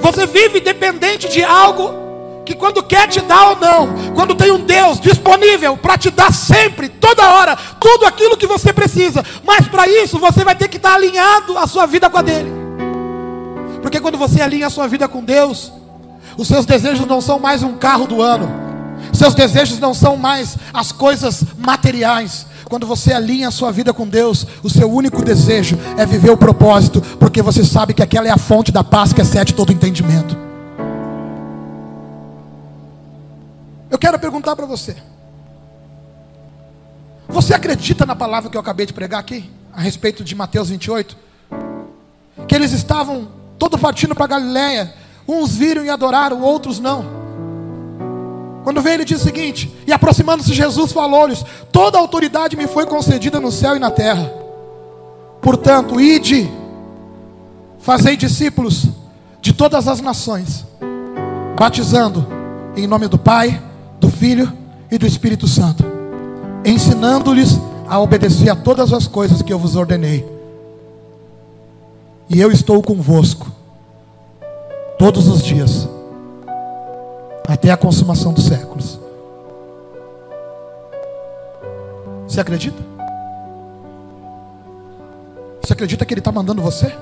Você 0.00 0.24
vive 0.24 0.60
dependente 0.60 1.28
de 1.28 1.44
algo 1.44 2.06
que 2.46 2.54
quando 2.54 2.82
quer 2.82 3.06
te 3.06 3.20
dar 3.20 3.50
ou 3.50 3.56
não, 3.56 3.94
quando 4.14 4.34
tem 4.34 4.50
um 4.50 4.64
Deus 4.64 4.98
disponível 4.98 5.76
para 5.76 5.98
te 5.98 6.10
dar 6.10 6.32
sempre, 6.32 6.88
toda 6.88 7.34
hora, 7.34 7.54
tudo 7.78 8.06
aquilo 8.06 8.36
que 8.36 8.46
você 8.46 8.72
precisa, 8.72 9.22
mas 9.44 9.68
para 9.68 9.86
isso 9.88 10.18
você 10.18 10.42
vai 10.42 10.54
ter 10.54 10.68
que 10.68 10.78
estar 10.78 10.94
alinhado 10.94 11.58
a 11.58 11.66
sua 11.66 11.84
vida 11.84 12.08
com 12.08 12.16
a 12.16 12.22
dele. 12.22 12.50
Porque 13.82 14.00
quando 14.00 14.16
você 14.16 14.40
alinha 14.40 14.68
a 14.68 14.70
sua 14.70 14.88
vida 14.88 15.06
com 15.06 15.22
Deus, 15.22 15.70
os 16.36 16.48
seus 16.48 16.66
desejos 16.66 17.06
não 17.06 17.20
são 17.20 17.38
mais 17.38 17.62
um 17.62 17.76
carro 17.76 18.06
do 18.06 18.20
ano, 18.20 18.48
seus 19.12 19.34
desejos 19.34 19.78
não 19.78 19.94
são 19.94 20.16
mais 20.16 20.56
as 20.72 20.92
coisas 20.92 21.44
materiais. 21.58 22.46
Quando 22.68 22.86
você 22.86 23.12
alinha 23.12 23.48
a 23.48 23.52
sua 23.52 23.70
vida 23.70 23.94
com 23.94 24.08
Deus, 24.08 24.46
o 24.62 24.68
seu 24.68 24.90
único 24.90 25.24
desejo 25.24 25.78
é 25.96 26.04
viver 26.04 26.30
o 26.30 26.36
propósito, 26.36 27.00
porque 27.18 27.40
você 27.40 27.64
sabe 27.64 27.94
que 27.94 28.02
aquela 28.02 28.26
é 28.26 28.30
a 28.30 28.36
fonte 28.36 28.72
da 28.72 28.82
paz 28.82 29.12
que 29.12 29.20
excede 29.20 29.54
todo 29.54 29.72
entendimento. 29.72 30.36
Eu 33.88 33.98
quero 33.98 34.18
perguntar 34.18 34.56
para 34.56 34.66
você. 34.66 34.96
Você 37.28 37.54
acredita 37.54 38.04
na 38.04 38.16
palavra 38.16 38.50
que 38.50 38.56
eu 38.56 38.60
acabei 38.60 38.84
de 38.84 38.92
pregar 38.92 39.20
aqui? 39.20 39.48
A 39.72 39.80
respeito 39.80 40.24
de 40.24 40.34
Mateus 40.34 40.68
28? 40.68 41.16
Que 42.46 42.54
eles 42.54 42.72
estavam 42.72 43.28
todo 43.58 43.78
partindo 43.78 44.14
para 44.14 44.26
Galiléia. 44.26 44.92
Uns 45.28 45.56
viram 45.56 45.84
e 45.84 45.90
adoraram, 45.90 46.42
outros 46.42 46.78
não. 46.78 47.04
Quando 48.62 48.82
veio 48.82 48.94
ele 48.94 49.04
diz 49.04 49.20
o 49.20 49.24
seguinte: 49.24 49.72
E 49.86 49.92
aproximando-se 49.92 50.52
Jesus 50.52 50.92
falou-lhes: 50.92 51.44
Toda 51.72 51.98
autoridade 51.98 52.56
me 52.56 52.66
foi 52.66 52.86
concedida 52.86 53.40
no 53.40 53.50
céu 53.50 53.76
e 53.76 53.78
na 53.78 53.90
terra. 53.90 54.32
Portanto, 55.40 56.00
ide, 56.00 56.50
fazei 57.78 58.16
discípulos 58.16 58.86
de 59.40 59.52
todas 59.52 59.86
as 59.86 60.00
nações, 60.00 60.64
batizando 61.56 62.26
em 62.76 62.86
nome 62.86 63.06
do 63.06 63.18
Pai, 63.18 63.62
do 64.00 64.10
Filho 64.10 64.52
e 64.90 64.98
do 64.98 65.06
Espírito 65.06 65.46
Santo, 65.46 65.84
ensinando-lhes 66.64 67.60
a 67.88 68.00
obedecer 68.00 68.50
a 68.50 68.56
todas 68.56 68.92
as 68.92 69.06
coisas 69.06 69.42
que 69.42 69.52
eu 69.52 69.58
vos 69.58 69.76
ordenei. 69.76 70.26
E 72.28 72.40
eu 72.40 72.50
estou 72.50 72.82
convosco 72.82 73.46
todos 74.98 75.28
os 75.28 75.42
dias, 75.42 75.88
até 77.46 77.70
a 77.70 77.76
consumação 77.76 78.32
dos 78.32 78.44
séculos. 78.44 78.98
Você 82.26 82.40
acredita? 82.40 82.82
Você 85.62 85.72
acredita 85.72 86.04
que 86.04 86.14
Ele 86.14 86.20
está 86.20 86.32
mandando 86.32 86.62
você? 86.62 86.94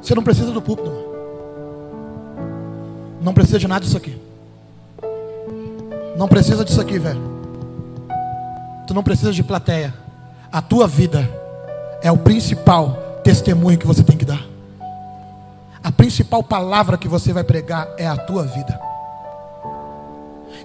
Você 0.00 0.14
não 0.14 0.22
precisa 0.22 0.50
do 0.50 0.62
púlpito, 0.62 0.90
não 3.20 3.34
precisa 3.34 3.58
de 3.58 3.68
nada 3.68 3.84
disso 3.84 3.96
aqui. 3.96 4.30
Não 6.16 6.28
precisa 6.28 6.64
disso 6.64 6.80
aqui, 6.80 6.98
velho. 6.98 7.20
Tu 8.86 8.92
não 8.92 9.02
precisa 9.02 9.32
de 9.32 9.42
plateia. 9.42 9.94
A 10.52 10.60
tua 10.60 10.86
vida 10.86 11.26
é 12.02 12.12
o 12.12 12.18
principal 12.18 12.94
testemunho 13.24 13.78
que 13.78 13.86
você 13.86 14.02
tem 14.02 14.16
que 14.16 14.24
dar. 14.24 14.44
A 15.82 15.90
principal 15.90 16.42
palavra 16.42 16.98
que 16.98 17.08
você 17.08 17.32
vai 17.32 17.44
pregar 17.44 17.88
é 17.96 18.06
a 18.06 18.16
tua 18.16 18.44
vida. 18.44 18.80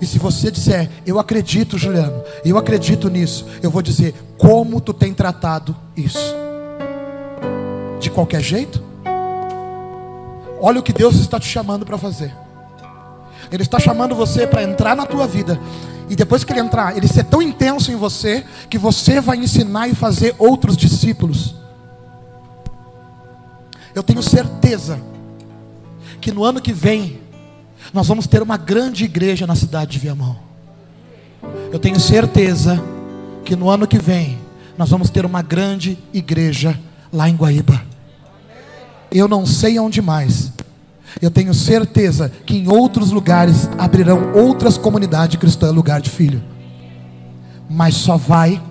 E 0.01 0.05
se 0.05 0.19
você 0.19 0.51
disser, 0.51 0.89
eu 1.05 1.19
acredito, 1.19 1.77
Juliano, 1.77 2.21
eu 2.43 2.57
acredito 2.57 3.09
nisso, 3.09 3.45
eu 3.63 3.71
vou 3.71 3.81
dizer, 3.81 4.13
como 4.37 4.81
tu 4.81 4.93
tem 4.93 5.13
tratado 5.13 5.75
isso? 5.95 6.35
De 7.99 8.09
qualquer 8.09 8.41
jeito? 8.41 8.83
Olha 10.59 10.79
o 10.79 10.83
que 10.83 10.91
Deus 10.91 11.15
está 11.15 11.39
te 11.39 11.47
chamando 11.47 11.85
para 11.85 11.97
fazer. 11.97 12.33
Ele 13.51 13.63
está 13.63 13.79
chamando 13.79 14.15
você 14.15 14.45
para 14.45 14.63
entrar 14.63 14.95
na 14.95 15.05
tua 15.05 15.27
vida. 15.27 15.59
E 16.09 16.15
depois 16.15 16.43
que 16.43 16.51
ele 16.51 16.59
entrar, 16.59 16.97
ele 16.97 17.07
ser 17.07 17.23
tão 17.23 17.41
intenso 17.41 17.91
em 17.91 17.95
você 17.95 18.43
que 18.69 18.77
você 18.77 19.21
vai 19.21 19.37
ensinar 19.37 19.87
e 19.87 19.95
fazer 19.95 20.35
outros 20.37 20.75
discípulos. 20.75 21.55
Eu 23.95 24.03
tenho 24.03 24.21
certeza 24.21 24.99
que 26.19 26.29
no 26.29 26.43
ano 26.43 26.61
que 26.61 26.73
vem 26.73 27.17
nós 27.93 28.07
vamos 28.07 28.27
ter 28.27 28.41
uma 28.41 28.57
grande 28.57 29.05
igreja 29.05 29.47
na 29.47 29.55
cidade 29.55 29.91
de 29.91 29.99
Viamão. 29.99 30.35
Eu 31.71 31.79
tenho 31.79 31.97
certeza 31.97 32.83
que 33.45 33.55
no 33.55 33.69
ano 33.69 33.87
que 33.87 33.97
vem 33.97 34.37
nós 34.77 34.89
vamos 34.89 35.09
ter 35.09 35.25
uma 35.25 35.41
grande 35.41 35.97
igreja 36.13 36.77
lá 37.13 37.29
em 37.29 37.35
Guaíba. 37.35 37.81
Eu 39.09 39.29
não 39.29 39.45
sei 39.45 39.79
onde 39.79 40.01
mais, 40.01 40.51
eu 41.21 41.31
tenho 41.31 41.53
certeza 41.53 42.29
que 42.45 42.57
em 42.57 42.67
outros 42.67 43.11
lugares 43.11 43.69
abrirão 43.77 44.33
outras 44.33 44.77
comunidades 44.77 45.39
cristãs 45.39 45.71
lugar 45.71 46.01
de 46.01 46.09
filho. 46.09 46.43
Mas 47.69 47.95
só 47.95 48.17
vai 48.17 48.61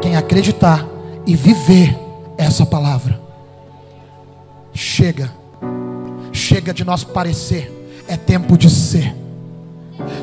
quem 0.00 0.16
acreditar 0.16 0.84
e 1.24 1.36
viver 1.36 1.96
essa 2.36 2.66
palavra. 2.66 3.29
Chega. 4.82 5.30
Chega 6.32 6.72
de 6.72 6.84
nós 6.84 7.04
parecer. 7.04 7.70
É 8.08 8.16
tempo 8.16 8.56
de 8.56 8.70
ser. 8.70 9.14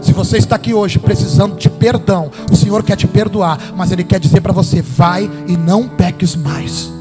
Se 0.01 0.11
você 0.11 0.37
está 0.37 0.55
aqui 0.55 0.73
hoje 0.73 0.97
precisando 0.97 1.55
de 1.55 1.69
perdão, 1.69 2.31
o 2.51 2.55
Senhor 2.55 2.81
quer 2.81 2.95
te 2.95 3.05
perdoar, 3.05 3.73
mas 3.75 3.91
Ele 3.91 4.03
quer 4.03 4.19
dizer 4.19 4.41
para 4.41 4.51
você: 4.51 4.81
vai 4.81 5.29
e 5.47 5.55
não 5.55 5.87
peques 5.87 6.35
mais. 6.35 6.91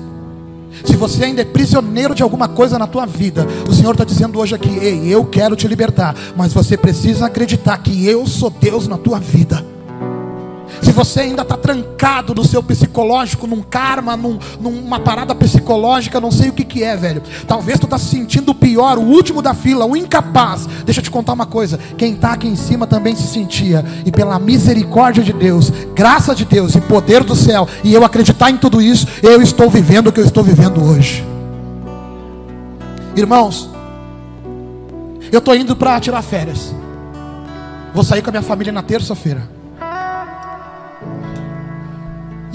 Se 0.85 0.97
você 0.97 1.25
ainda 1.25 1.41
é 1.41 1.47
prisioneiro 1.47 2.15
de 2.15 2.23
alguma 2.23 2.47
coisa 2.47 2.79
na 2.79 2.87
tua 2.87 3.07
vida, 3.07 3.47
o 3.67 3.73
Senhor 3.73 3.93
está 3.93 4.05
dizendo 4.05 4.39
hoje 4.39 4.55
aqui: 4.55 4.77
Ei, 4.77 5.09
eu 5.09 5.25
quero 5.25 5.57
te 5.57 5.67
libertar, 5.67 6.15
mas 6.37 6.53
você 6.53 6.77
precisa 6.77 7.25
acreditar 7.25 7.79
que 7.79 8.07
eu 8.07 8.27
sou 8.27 8.51
Deus 8.51 8.87
na 8.87 8.99
tua 8.99 9.19
vida. 9.19 9.65
Se 10.83 10.93
você 10.93 11.21
ainda 11.21 11.43
está 11.43 11.57
trancado 11.57 12.35
no 12.35 12.45
seu 12.45 12.63
psicológico, 12.63 13.47
num 13.47 13.63
karma, 13.63 14.17
num, 14.17 14.39
numa 14.61 15.01
parada 15.01 15.35
psicológica, 15.35 16.21
não 16.21 16.31
sei 16.31 16.49
o 16.49 16.53
que, 16.53 16.65
que 16.65 16.83
é, 16.83 16.97
velho. 16.97 17.23
Talvez 17.47 17.79
tu 17.79 17.85
está 17.85 17.99
se 17.99 18.07
sentindo 18.07 18.51
o 18.51 18.55
pior, 18.55 18.99
o 18.99 19.03
último 19.03 19.43
da 19.43 19.55
fila, 19.55 19.85
o 19.85 19.97
incapaz. 19.97 20.67
Deixa 20.85 21.01
eu 21.01 21.05
te 21.05 21.11
contar 21.11 21.33
uma 21.33 21.47
coisa: 21.47 21.79
quem 21.97 22.15
está 22.15 22.33
aqui 22.33 22.47
em 22.47 22.57
cima 22.57 22.87
também 22.87 23.15
se 23.15 23.27
sentia. 23.27 23.85
E 24.05 24.13
pela 24.13 24.39
misericórdia 24.39 25.23
de 25.23 25.33
Deus, 25.33 25.71
graça 25.95 26.35
de 26.35 26.45
Deus 26.45 26.75
e 26.75 26.81
poder 26.81 27.25
do 27.25 27.35
céu, 27.35 27.69
e 27.83 27.93
eu 27.93 28.05
acreditar 28.05 28.51
em 28.51 28.57
tudo 28.57 28.81
isso, 28.81 29.07
eu 29.23 29.41
estou 29.43 29.71
vivendo 29.71 30.09
o 30.09 30.13
que 30.13 30.21
eu 30.21 30.25
estou 30.25 30.43
vivendo 30.43 30.83
hoje. 30.83 31.25
Irmãos, 33.17 33.71
eu 35.33 35.39
estou 35.39 35.55
indo 35.55 35.75
para 35.75 35.99
tirar 36.01 36.23
férias. 36.23 36.75
Vou 37.95 38.05
sair 38.05 38.21
com 38.21 38.29
a 38.29 38.33
minha 38.33 38.43
família 38.43 38.73
na 38.73 38.83
terça-feira. 38.83 39.56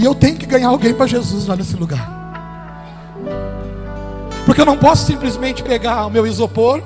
E 0.01 0.03
eu 0.03 0.15
tenho 0.15 0.35
que 0.35 0.47
ganhar 0.47 0.69
alguém 0.69 0.95
para 0.95 1.05
Jesus 1.05 1.45
lá 1.45 1.55
nesse 1.55 1.75
lugar. 1.75 2.19
Porque 4.47 4.59
eu 4.59 4.65
não 4.65 4.75
posso 4.75 5.05
simplesmente 5.05 5.61
pegar 5.61 6.07
o 6.07 6.09
meu 6.09 6.25
isopor, 6.25 6.81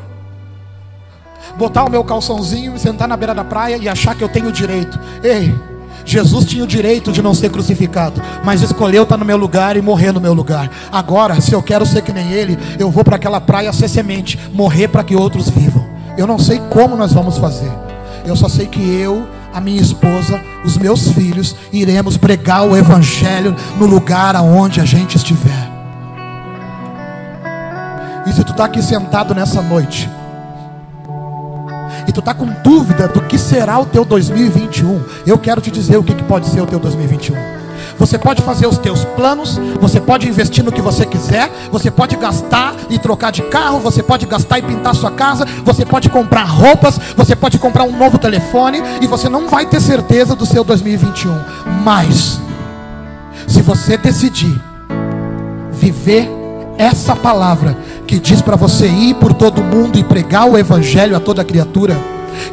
botar 1.58 1.86
o 1.86 1.89
meu 1.89 2.04
calçãozinho, 2.04 2.78
sentar 2.78 3.08
na 3.08 3.15
beira 3.15 3.34
da 3.34 3.45
praia 3.45 3.78
e 3.78 3.88
achar 3.88 4.15
que 4.15 4.21
eu 4.21 4.28
tenho 4.28 4.51
direito. 4.51 4.99
Ei, 5.23 5.56
Jesus 6.04 6.43
tinha 6.45 6.65
o 6.65 6.67
direito 6.67 7.13
de 7.13 7.21
não 7.21 7.34
ser 7.34 7.49
crucificado, 7.49 8.21
mas 8.43 8.62
escolheu 8.62 9.04
estar 9.04 9.15
no 9.15 9.23
meu 9.23 9.38
lugar 9.38 9.78
e 9.78 9.82
morrer 9.82 10.12
no 10.12 10.19
meu 10.19 10.34
lugar. 10.34 10.69
Agora, 10.91 11.39
se 11.39 11.54
eu 11.54 11.63
quero 11.63 11.86
ser 11.86 12.01
que 12.01 12.12
nem 12.12 12.34
ele, 12.34 12.60
eu 12.78 12.91
vou 12.91 13.06
para 13.06 13.15
aquela 13.15 13.39
praia 13.39 13.71
ser 13.71 13.88
semente, 13.88 14.38
morrer 14.51 14.89
para 14.89 15.06
que 15.06 15.15
outros 15.15 15.49
vivam. 15.49 15.88
Eu 16.17 16.28
não 16.28 16.38
sei 16.38 16.60
como 16.69 16.97
nós 16.97 17.13
vamos 17.13 17.38
fazer. 17.38 17.71
Eu 18.25 18.36
só 18.36 18.49
sei 18.49 18.67
que 18.67 18.82
eu 18.99 19.25
a 19.55 19.61
minha 19.61 19.81
esposa, 19.81 20.43
os 20.65 20.77
meus 20.77 21.07
filhos, 21.13 21.55
iremos 21.71 22.17
pregar 22.17 22.67
o 22.67 22.75
Evangelho 22.75 23.55
no 23.79 23.85
lugar 23.85 24.35
aonde 24.35 24.81
a 24.81 24.85
gente 24.85 25.15
estiver. 25.15 25.71
E 28.27 28.33
se 28.33 28.43
tu 28.43 28.51
está 28.51 28.65
aqui 28.65 28.83
sentado 28.83 29.33
nessa 29.33 29.61
noite, 29.61 30.09
e 32.05 32.11
tu 32.11 32.19
está 32.19 32.33
com 32.33 32.47
dúvida 32.61 33.07
do 33.07 33.21
que 33.21 33.37
será 33.37 33.79
o 33.79 33.85
teu 33.85 34.03
2021, 34.03 35.01
eu 35.25 35.37
quero 35.37 35.61
te 35.61 35.71
dizer 35.71 35.95
o 35.95 36.03
que, 36.03 36.13
que 36.13 36.23
pode 36.23 36.47
ser 36.47 36.59
o 36.59 36.67
teu 36.67 36.77
2021. 36.77 37.64
Você 37.97 38.17
pode 38.17 38.41
fazer 38.41 38.67
os 38.67 38.77
teus 38.77 39.03
planos, 39.03 39.60
você 39.79 40.01
pode 40.01 40.27
investir 40.27 40.63
no 40.63 40.71
que 40.71 40.81
você 40.81 41.05
quiser, 41.05 41.49
você 41.71 41.89
pode 41.89 42.15
gastar 42.15 42.73
e 42.89 42.99
trocar 42.99 43.31
de 43.31 43.41
carro, 43.43 43.79
você 43.79 44.03
pode 44.03 44.25
gastar 44.25 44.60
e 44.60 44.62
pintar 44.62 44.93
sua 44.93 45.12
casa, 45.12 45.45
você 45.63 45.86
pode 45.86 46.10
comprar 46.10 46.43
roupas, 46.43 46.99
você 47.15 47.36
pode 47.36 47.58
comprar 47.58 47.84
um 47.84 47.97
novo 47.97 48.17
telefone 48.17 48.81
e 49.01 49.08
você 49.08 49.29
não 49.29 49.47
vai 49.47 49.65
ter 49.65 49.79
certeza 49.79 50.36
do 50.36 50.45
seu 50.45 50.63
2021. 50.63 51.34
Mas 51.84 52.39
se 53.47 53.62
você 53.62 53.97
decidir 53.97 54.62
viver 55.71 56.29
essa 56.77 57.15
palavra 57.15 57.77
que 58.05 58.19
diz 58.19 58.41
para 58.41 58.55
você 58.55 58.88
ir 58.88 59.15
por 59.15 59.34
todo 59.34 59.63
mundo 59.63 59.97
e 59.97 60.03
pregar 60.03 60.45
o 60.49 60.58
evangelho 60.58 61.15
a 61.15 61.19
toda 61.19 61.43
criatura, 61.43 61.97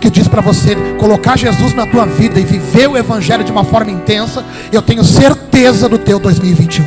que 0.00 0.10
diz 0.10 0.28
para 0.28 0.40
você 0.40 0.74
colocar 0.98 1.36
Jesus 1.36 1.74
na 1.74 1.86
tua 1.86 2.06
vida 2.06 2.38
e 2.40 2.44
viver 2.44 2.88
o 2.88 2.96
evangelho 2.96 3.44
de 3.44 3.52
uma 3.52 3.64
forma 3.64 3.90
intensa, 3.90 4.44
eu 4.70 4.82
tenho 4.82 5.04
certeza 5.04 5.88
do 5.88 5.98
teu 5.98 6.18
2021. 6.18 6.84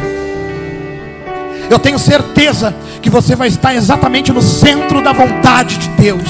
Eu 1.69 1.79
tenho 1.79 1.97
certeza 1.97 2.73
que 3.01 3.10
você 3.10 3.36
vai 3.36 3.47
estar 3.47 3.73
exatamente 3.73 4.31
no 4.31 4.41
centro 4.41 5.03
da 5.03 5.13
vontade 5.13 5.77
de 5.77 5.89
Deus. 5.89 6.29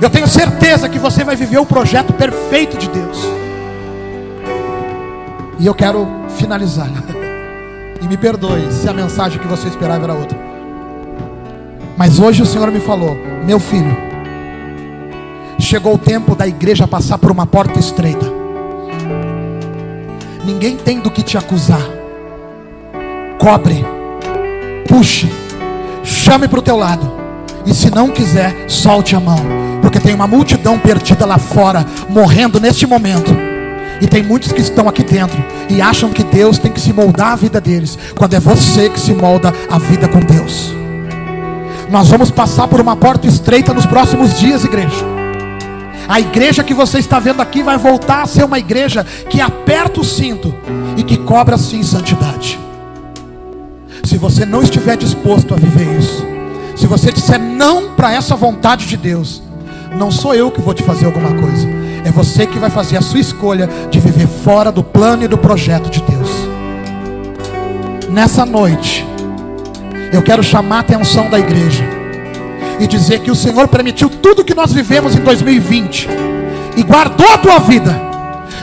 Eu 0.00 0.08
tenho 0.08 0.26
certeza 0.26 0.88
que 0.88 0.98
você 0.98 1.24
vai 1.24 1.36
viver 1.36 1.58
o 1.58 1.66
projeto 1.66 2.12
perfeito 2.12 2.76
de 2.76 2.88
Deus. 2.88 3.18
E 5.58 5.66
eu 5.66 5.74
quero 5.74 6.06
finalizar. 6.36 6.90
E 8.02 8.08
me 8.08 8.16
perdoe 8.16 8.72
se 8.72 8.88
a 8.88 8.94
mensagem 8.94 9.38
que 9.38 9.46
você 9.46 9.68
esperava 9.68 10.04
era 10.04 10.14
outra. 10.14 10.38
Mas 11.98 12.18
hoje 12.18 12.42
o 12.42 12.46
Senhor 12.46 12.70
me 12.70 12.80
falou: 12.80 13.14
Meu 13.44 13.60
filho, 13.60 13.94
chegou 15.70 15.94
o 15.94 15.98
tempo 15.98 16.34
da 16.34 16.48
igreja 16.48 16.84
passar 16.88 17.16
por 17.16 17.30
uma 17.30 17.46
porta 17.46 17.78
estreita. 17.78 18.26
Ninguém 20.44 20.76
tem 20.76 20.98
do 20.98 21.12
que 21.12 21.22
te 21.22 21.38
acusar. 21.38 21.80
Cobre, 23.38 23.84
puxe, 24.88 25.30
chame 26.02 26.48
para 26.48 26.58
o 26.58 26.62
teu 26.62 26.76
lado. 26.76 27.08
E 27.64 27.72
se 27.72 27.88
não 27.88 28.08
quiser, 28.08 28.64
solte 28.66 29.14
a 29.14 29.20
mão. 29.20 29.38
Porque 29.80 30.00
tem 30.00 30.12
uma 30.12 30.26
multidão 30.26 30.76
perdida 30.76 31.24
lá 31.24 31.38
fora, 31.38 31.86
morrendo 32.08 32.58
neste 32.58 32.84
momento. 32.84 33.30
E 34.00 34.08
tem 34.08 34.24
muitos 34.24 34.50
que 34.50 34.60
estão 34.60 34.88
aqui 34.88 35.04
dentro 35.04 35.40
e 35.68 35.80
acham 35.80 36.10
que 36.10 36.24
Deus 36.24 36.58
tem 36.58 36.72
que 36.72 36.80
se 36.80 36.92
moldar 36.92 37.34
a 37.34 37.36
vida 37.36 37.60
deles, 37.60 37.96
quando 38.18 38.34
é 38.34 38.40
você 38.40 38.90
que 38.90 38.98
se 38.98 39.14
molda 39.14 39.54
a 39.70 39.78
vida 39.78 40.08
com 40.08 40.18
Deus. 40.18 40.74
Nós 41.88 42.08
vamos 42.08 42.28
passar 42.28 42.66
por 42.66 42.80
uma 42.80 42.96
porta 42.96 43.28
estreita 43.28 43.72
nos 43.72 43.86
próximos 43.86 44.36
dias, 44.36 44.64
igreja. 44.64 45.19
A 46.10 46.18
igreja 46.18 46.64
que 46.64 46.74
você 46.74 46.98
está 46.98 47.20
vendo 47.20 47.40
aqui 47.40 47.62
vai 47.62 47.78
voltar 47.78 48.22
a 48.22 48.26
ser 48.26 48.42
uma 48.42 48.58
igreja 48.58 49.06
que 49.28 49.40
aperta 49.40 50.00
o 50.00 50.04
cinto 50.04 50.52
e 50.96 51.04
que 51.04 51.16
cobra 51.16 51.56
sim 51.56 51.84
santidade. 51.84 52.58
Se 54.02 54.18
você 54.18 54.44
não 54.44 54.60
estiver 54.60 54.96
disposto 54.96 55.54
a 55.54 55.56
viver 55.56 55.96
isso, 55.96 56.26
se 56.74 56.88
você 56.88 57.12
disser 57.12 57.38
não 57.38 57.94
para 57.94 58.12
essa 58.12 58.34
vontade 58.34 58.86
de 58.86 58.96
Deus, 58.96 59.40
não 59.96 60.10
sou 60.10 60.34
eu 60.34 60.50
que 60.50 60.60
vou 60.60 60.74
te 60.74 60.82
fazer 60.82 61.06
alguma 61.06 61.32
coisa, 61.40 61.68
é 62.04 62.10
você 62.10 62.44
que 62.44 62.58
vai 62.58 62.70
fazer 62.70 62.96
a 62.96 63.02
sua 63.02 63.20
escolha 63.20 63.68
de 63.88 64.00
viver 64.00 64.26
fora 64.26 64.72
do 64.72 64.82
plano 64.82 65.22
e 65.22 65.28
do 65.28 65.38
projeto 65.38 65.88
de 65.88 66.02
Deus. 66.02 66.28
Nessa 68.10 68.44
noite, 68.44 69.06
eu 70.12 70.22
quero 70.22 70.42
chamar 70.42 70.78
a 70.78 70.80
atenção 70.80 71.30
da 71.30 71.38
igreja 71.38 71.99
e 72.80 72.86
dizer 72.86 73.20
que 73.20 73.30
o 73.30 73.34
Senhor 73.34 73.68
permitiu 73.68 74.08
tudo 74.08 74.42
que 74.42 74.54
nós 74.54 74.72
vivemos 74.72 75.14
em 75.14 75.20
2020 75.20 76.08
e 76.76 76.82
guardou 76.82 77.30
a 77.30 77.36
tua 77.36 77.58
vida. 77.58 77.94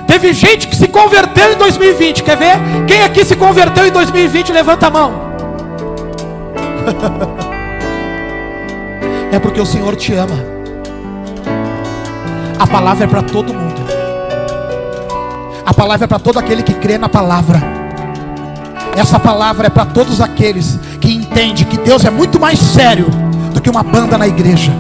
Teve 0.08 0.34
gente 0.34 0.68
que 0.68 0.76
se 0.76 0.88
converteu 0.88 1.54
em 1.54 1.58
2020. 1.58 2.24
Quer 2.24 2.36
ver? 2.36 2.56
Quem 2.88 3.04
aqui 3.04 3.24
se 3.24 3.36
converteu 3.36 3.86
em 3.86 3.92
2020? 3.92 4.52
Levanta 4.52 4.88
a 4.88 4.90
mão. 4.90 5.28
é 9.32 9.38
porque 9.38 9.62
o 9.62 9.66
Senhor 9.66 9.96
te 9.96 10.14
ama. 10.14 10.44
A 12.58 12.66
palavra 12.66 13.04
é 13.04 13.08
para 13.08 13.22
todo 13.22 13.54
mundo. 13.54 13.86
A 15.64 15.74
palavra 15.74 16.06
é 16.06 16.08
para 16.08 16.18
todo 16.18 16.40
aquele 16.40 16.64
que 16.64 16.74
crê 16.74 16.98
na 16.98 17.08
palavra. 17.08 17.62
Essa 18.96 19.20
palavra 19.20 19.68
é 19.68 19.70
para 19.70 19.86
todos 19.86 20.22
aqueles 20.22 20.80
que 21.00 21.14
entende 21.14 21.66
que 21.66 21.78
Deus 21.78 22.04
é 22.04 22.10
muito 22.10 22.40
mais 22.40 22.58
sério 22.58 23.27
que 23.68 23.72
uma 23.72 23.84
banda 23.84 24.18
na 24.18 24.26
igreja. 24.26 24.72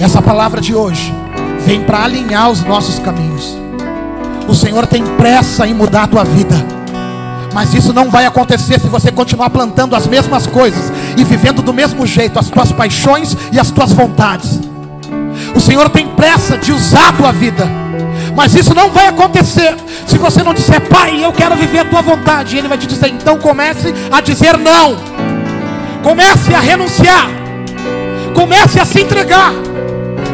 Essa 0.00 0.20
palavra 0.20 0.60
de 0.60 0.74
hoje 0.74 1.14
vem 1.64 1.80
para 1.80 2.02
alinhar 2.02 2.50
os 2.50 2.64
nossos 2.64 2.98
caminhos. 2.98 3.56
O 4.48 4.54
Senhor 4.54 4.84
tem 4.84 5.04
pressa 5.16 5.64
em 5.64 5.72
mudar 5.72 6.02
a 6.02 6.06
tua 6.08 6.24
vida. 6.24 6.56
Mas 7.54 7.72
isso 7.72 7.92
não 7.92 8.10
vai 8.10 8.26
acontecer 8.26 8.80
se 8.80 8.88
você 8.88 9.12
continuar 9.12 9.48
plantando 9.50 9.94
as 9.94 10.08
mesmas 10.08 10.44
coisas 10.48 10.92
e 11.16 11.22
vivendo 11.22 11.62
do 11.62 11.72
mesmo 11.72 12.04
jeito 12.04 12.36
as 12.36 12.50
tuas 12.50 12.72
paixões 12.72 13.36
e 13.52 13.60
as 13.60 13.70
tuas 13.70 13.92
vontades. 13.92 14.58
O 15.54 15.60
Senhor 15.60 15.88
tem 15.88 16.08
pressa 16.08 16.58
de 16.58 16.72
usar 16.72 17.10
a 17.10 17.12
tua 17.12 17.30
vida. 17.30 17.64
Mas 18.34 18.56
isso 18.56 18.74
não 18.74 18.90
vai 18.90 19.06
acontecer 19.06 19.76
se 20.04 20.18
você 20.18 20.42
não 20.42 20.52
disser, 20.52 20.80
Pai, 20.88 21.24
eu 21.24 21.32
quero 21.32 21.54
viver 21.54 21.78
a 21.78 21.84
tua 21.84 22.02
vontade. 22.02 22.56
Ele 22.56 22.66
vai 22.66 22.76
te 22.76 22.88
dizer, 22.88 23.06
então 23.06 23.38
comece 23.38 23.94
a 24.10 24.20
dizer 24.20 24.58
não. 24.58 25.29
Comece 26.02 26.54
a 26.54 26.60
renunciar. 26.60 27.28
Comece 28.34 28.80
a 28.80 28.84
se 28.84 29.00
entregar. 29.00 29.52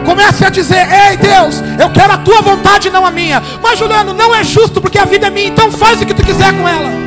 Comece 0.05 0.45
a 0.45 0.49
dizer: 0.49 0.87
Ei 1.11 1.17
Deus, 1.17 1.63
eu 1.79 1.91
quero 1.91 2.13
a 2.13 2.19
tua 2.19 2.41
vontade, 2.41 2.91
não 2.91 3.05
a 3.05 3.11
minha. 3.11 3.43
Mas 3.63 3.79
Juliano, 3.79 4.15
não 4.15 4.35
é 4.35 4.45
justo 4.45 4.81
porque 4.81 4.99
a 4.99 5.05
vida 5.05 5.27
é 5.27 5.31
minha, 5.31 5.49
então 5.49 5.71
faz 5.71 6.01
o 6.01 6.07
que 6.07 6.15
tu 6.15 6.25
quiser 6.25 6.53
com 6.53 6.69
ela. 6.69 7.07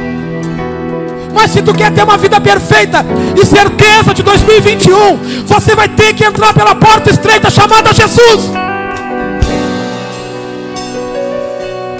Mas 1.33 1.51
se 1.51 1.61
tu 1.61 1.73
quer 1.73 1.91
ter 1.91 2.03
uma 2.03 2.17
vida 2.17 2.41
perfeita 2.41 3.05
e 3.39 3.45
certeza 3.45 4.13
de 4.13 4.23
2021, 4.23 5.45
você 5.45 5.75
vai 5.75 5.87
ter 5.87 6.13
que 6.13 6.25
entrar 6.25 6.53
pela 6.53 6.75
porta 6.75 7.09
estreita 7.09 7.49
chamada 7.49 7.93
Jesus. 7.93 8.51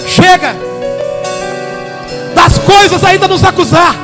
Chega 0.06 0.56
das 2.36 2.58
coisas 2.58 3.04
ainda 3.04 3.28
nos 3.28 3.44
acusar, 3.44 3.96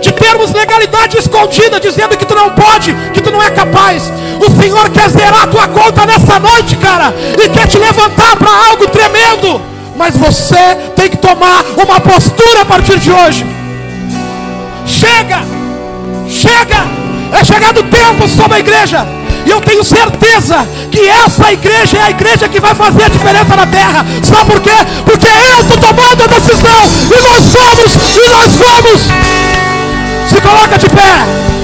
de 0.00 0.12
termos 0.12 0.52
legalidade 0.52 1.18
escondida, 1.18 1.80
dizendo 1.80 2.16
que 2.16 2.24
tu 2.24 2.34
não 2.34 2.50
pode, 2.50 2.94
que 3.12 3.20
tu 3.20 3.30
não 3.30 3.42
é 3.42 3.50
capaz. 3.50 4.12
O 4.40 4.60
Senhor 4.60 4.88
quer 4.90 5.08
zerar 5.10 5.44
a 5.44 5.46
tua 5.46 5.68
conta 5.68 6.06
nessa 6.06 6.38
noite, 6.38 6.76
cara, 6.76 7.14
e 7.42 7.48
quer 7.48 7.66
te 7.66 7.78
levantar 7.78 8.36
para 8.36 8.50
algo 8.70 8.86
tremendo. 8.88 9.60
Mas 9.96 10.16
você 10.16 10.76
tem 10.94 11.08
que 11.08 11.16
tomar 11.16 11.64
uma 11.76 12.00
postura 12.00 12.62
a 12.62 12.64
partir 12.64 12.98
de 12.98 13.10
hoje. 13.10 13.46
Chega, 14.86 15.42
chega, 16.28 16.86
é 17.32 17.44
chegado 17.44 17.80
o 17.80 17.84
tempo 17.84 18.28
sobre 18.28 18.56
a 18.56 18.60
igreja 18.60 19.06
e 19.46 19.50
eu 19.50 19.60
tenho 19.60 19.84
certeza 19.84 20.66
que 20.90 21.08
essa 21.08 21.52
igreja 21.52 21.98
é 21.98 22.02
a 22.02 22.10
igreja 22.10 22.48
que 22.48 22.58
vai 22.58 22.74
fazer 22.74 23.04
a 23.04 23.08
diferença 23.08 23.54
na 23.54 23.66
terra. 23.66 24.04
Sabe 24.24 24.50
por 24.50 24.60
quê? 24.60 24.74
Porque 25.04 25.28
eu 25.28 25.60
estou 25.60 25.78
tomando 25.78 26.24
a 26.24 26.26
decisão. 26.26 26.82
E 27.04 27.22
nós 27.22 27.44
somos, 27.44 28.16
e 28.16 28.28
nós 28.28 28.52
vamos. 28.56 29.45
Se 30.28 30.40
coloca 30.40 30.76
de 30.76 30.88
pé. 30.88 31.55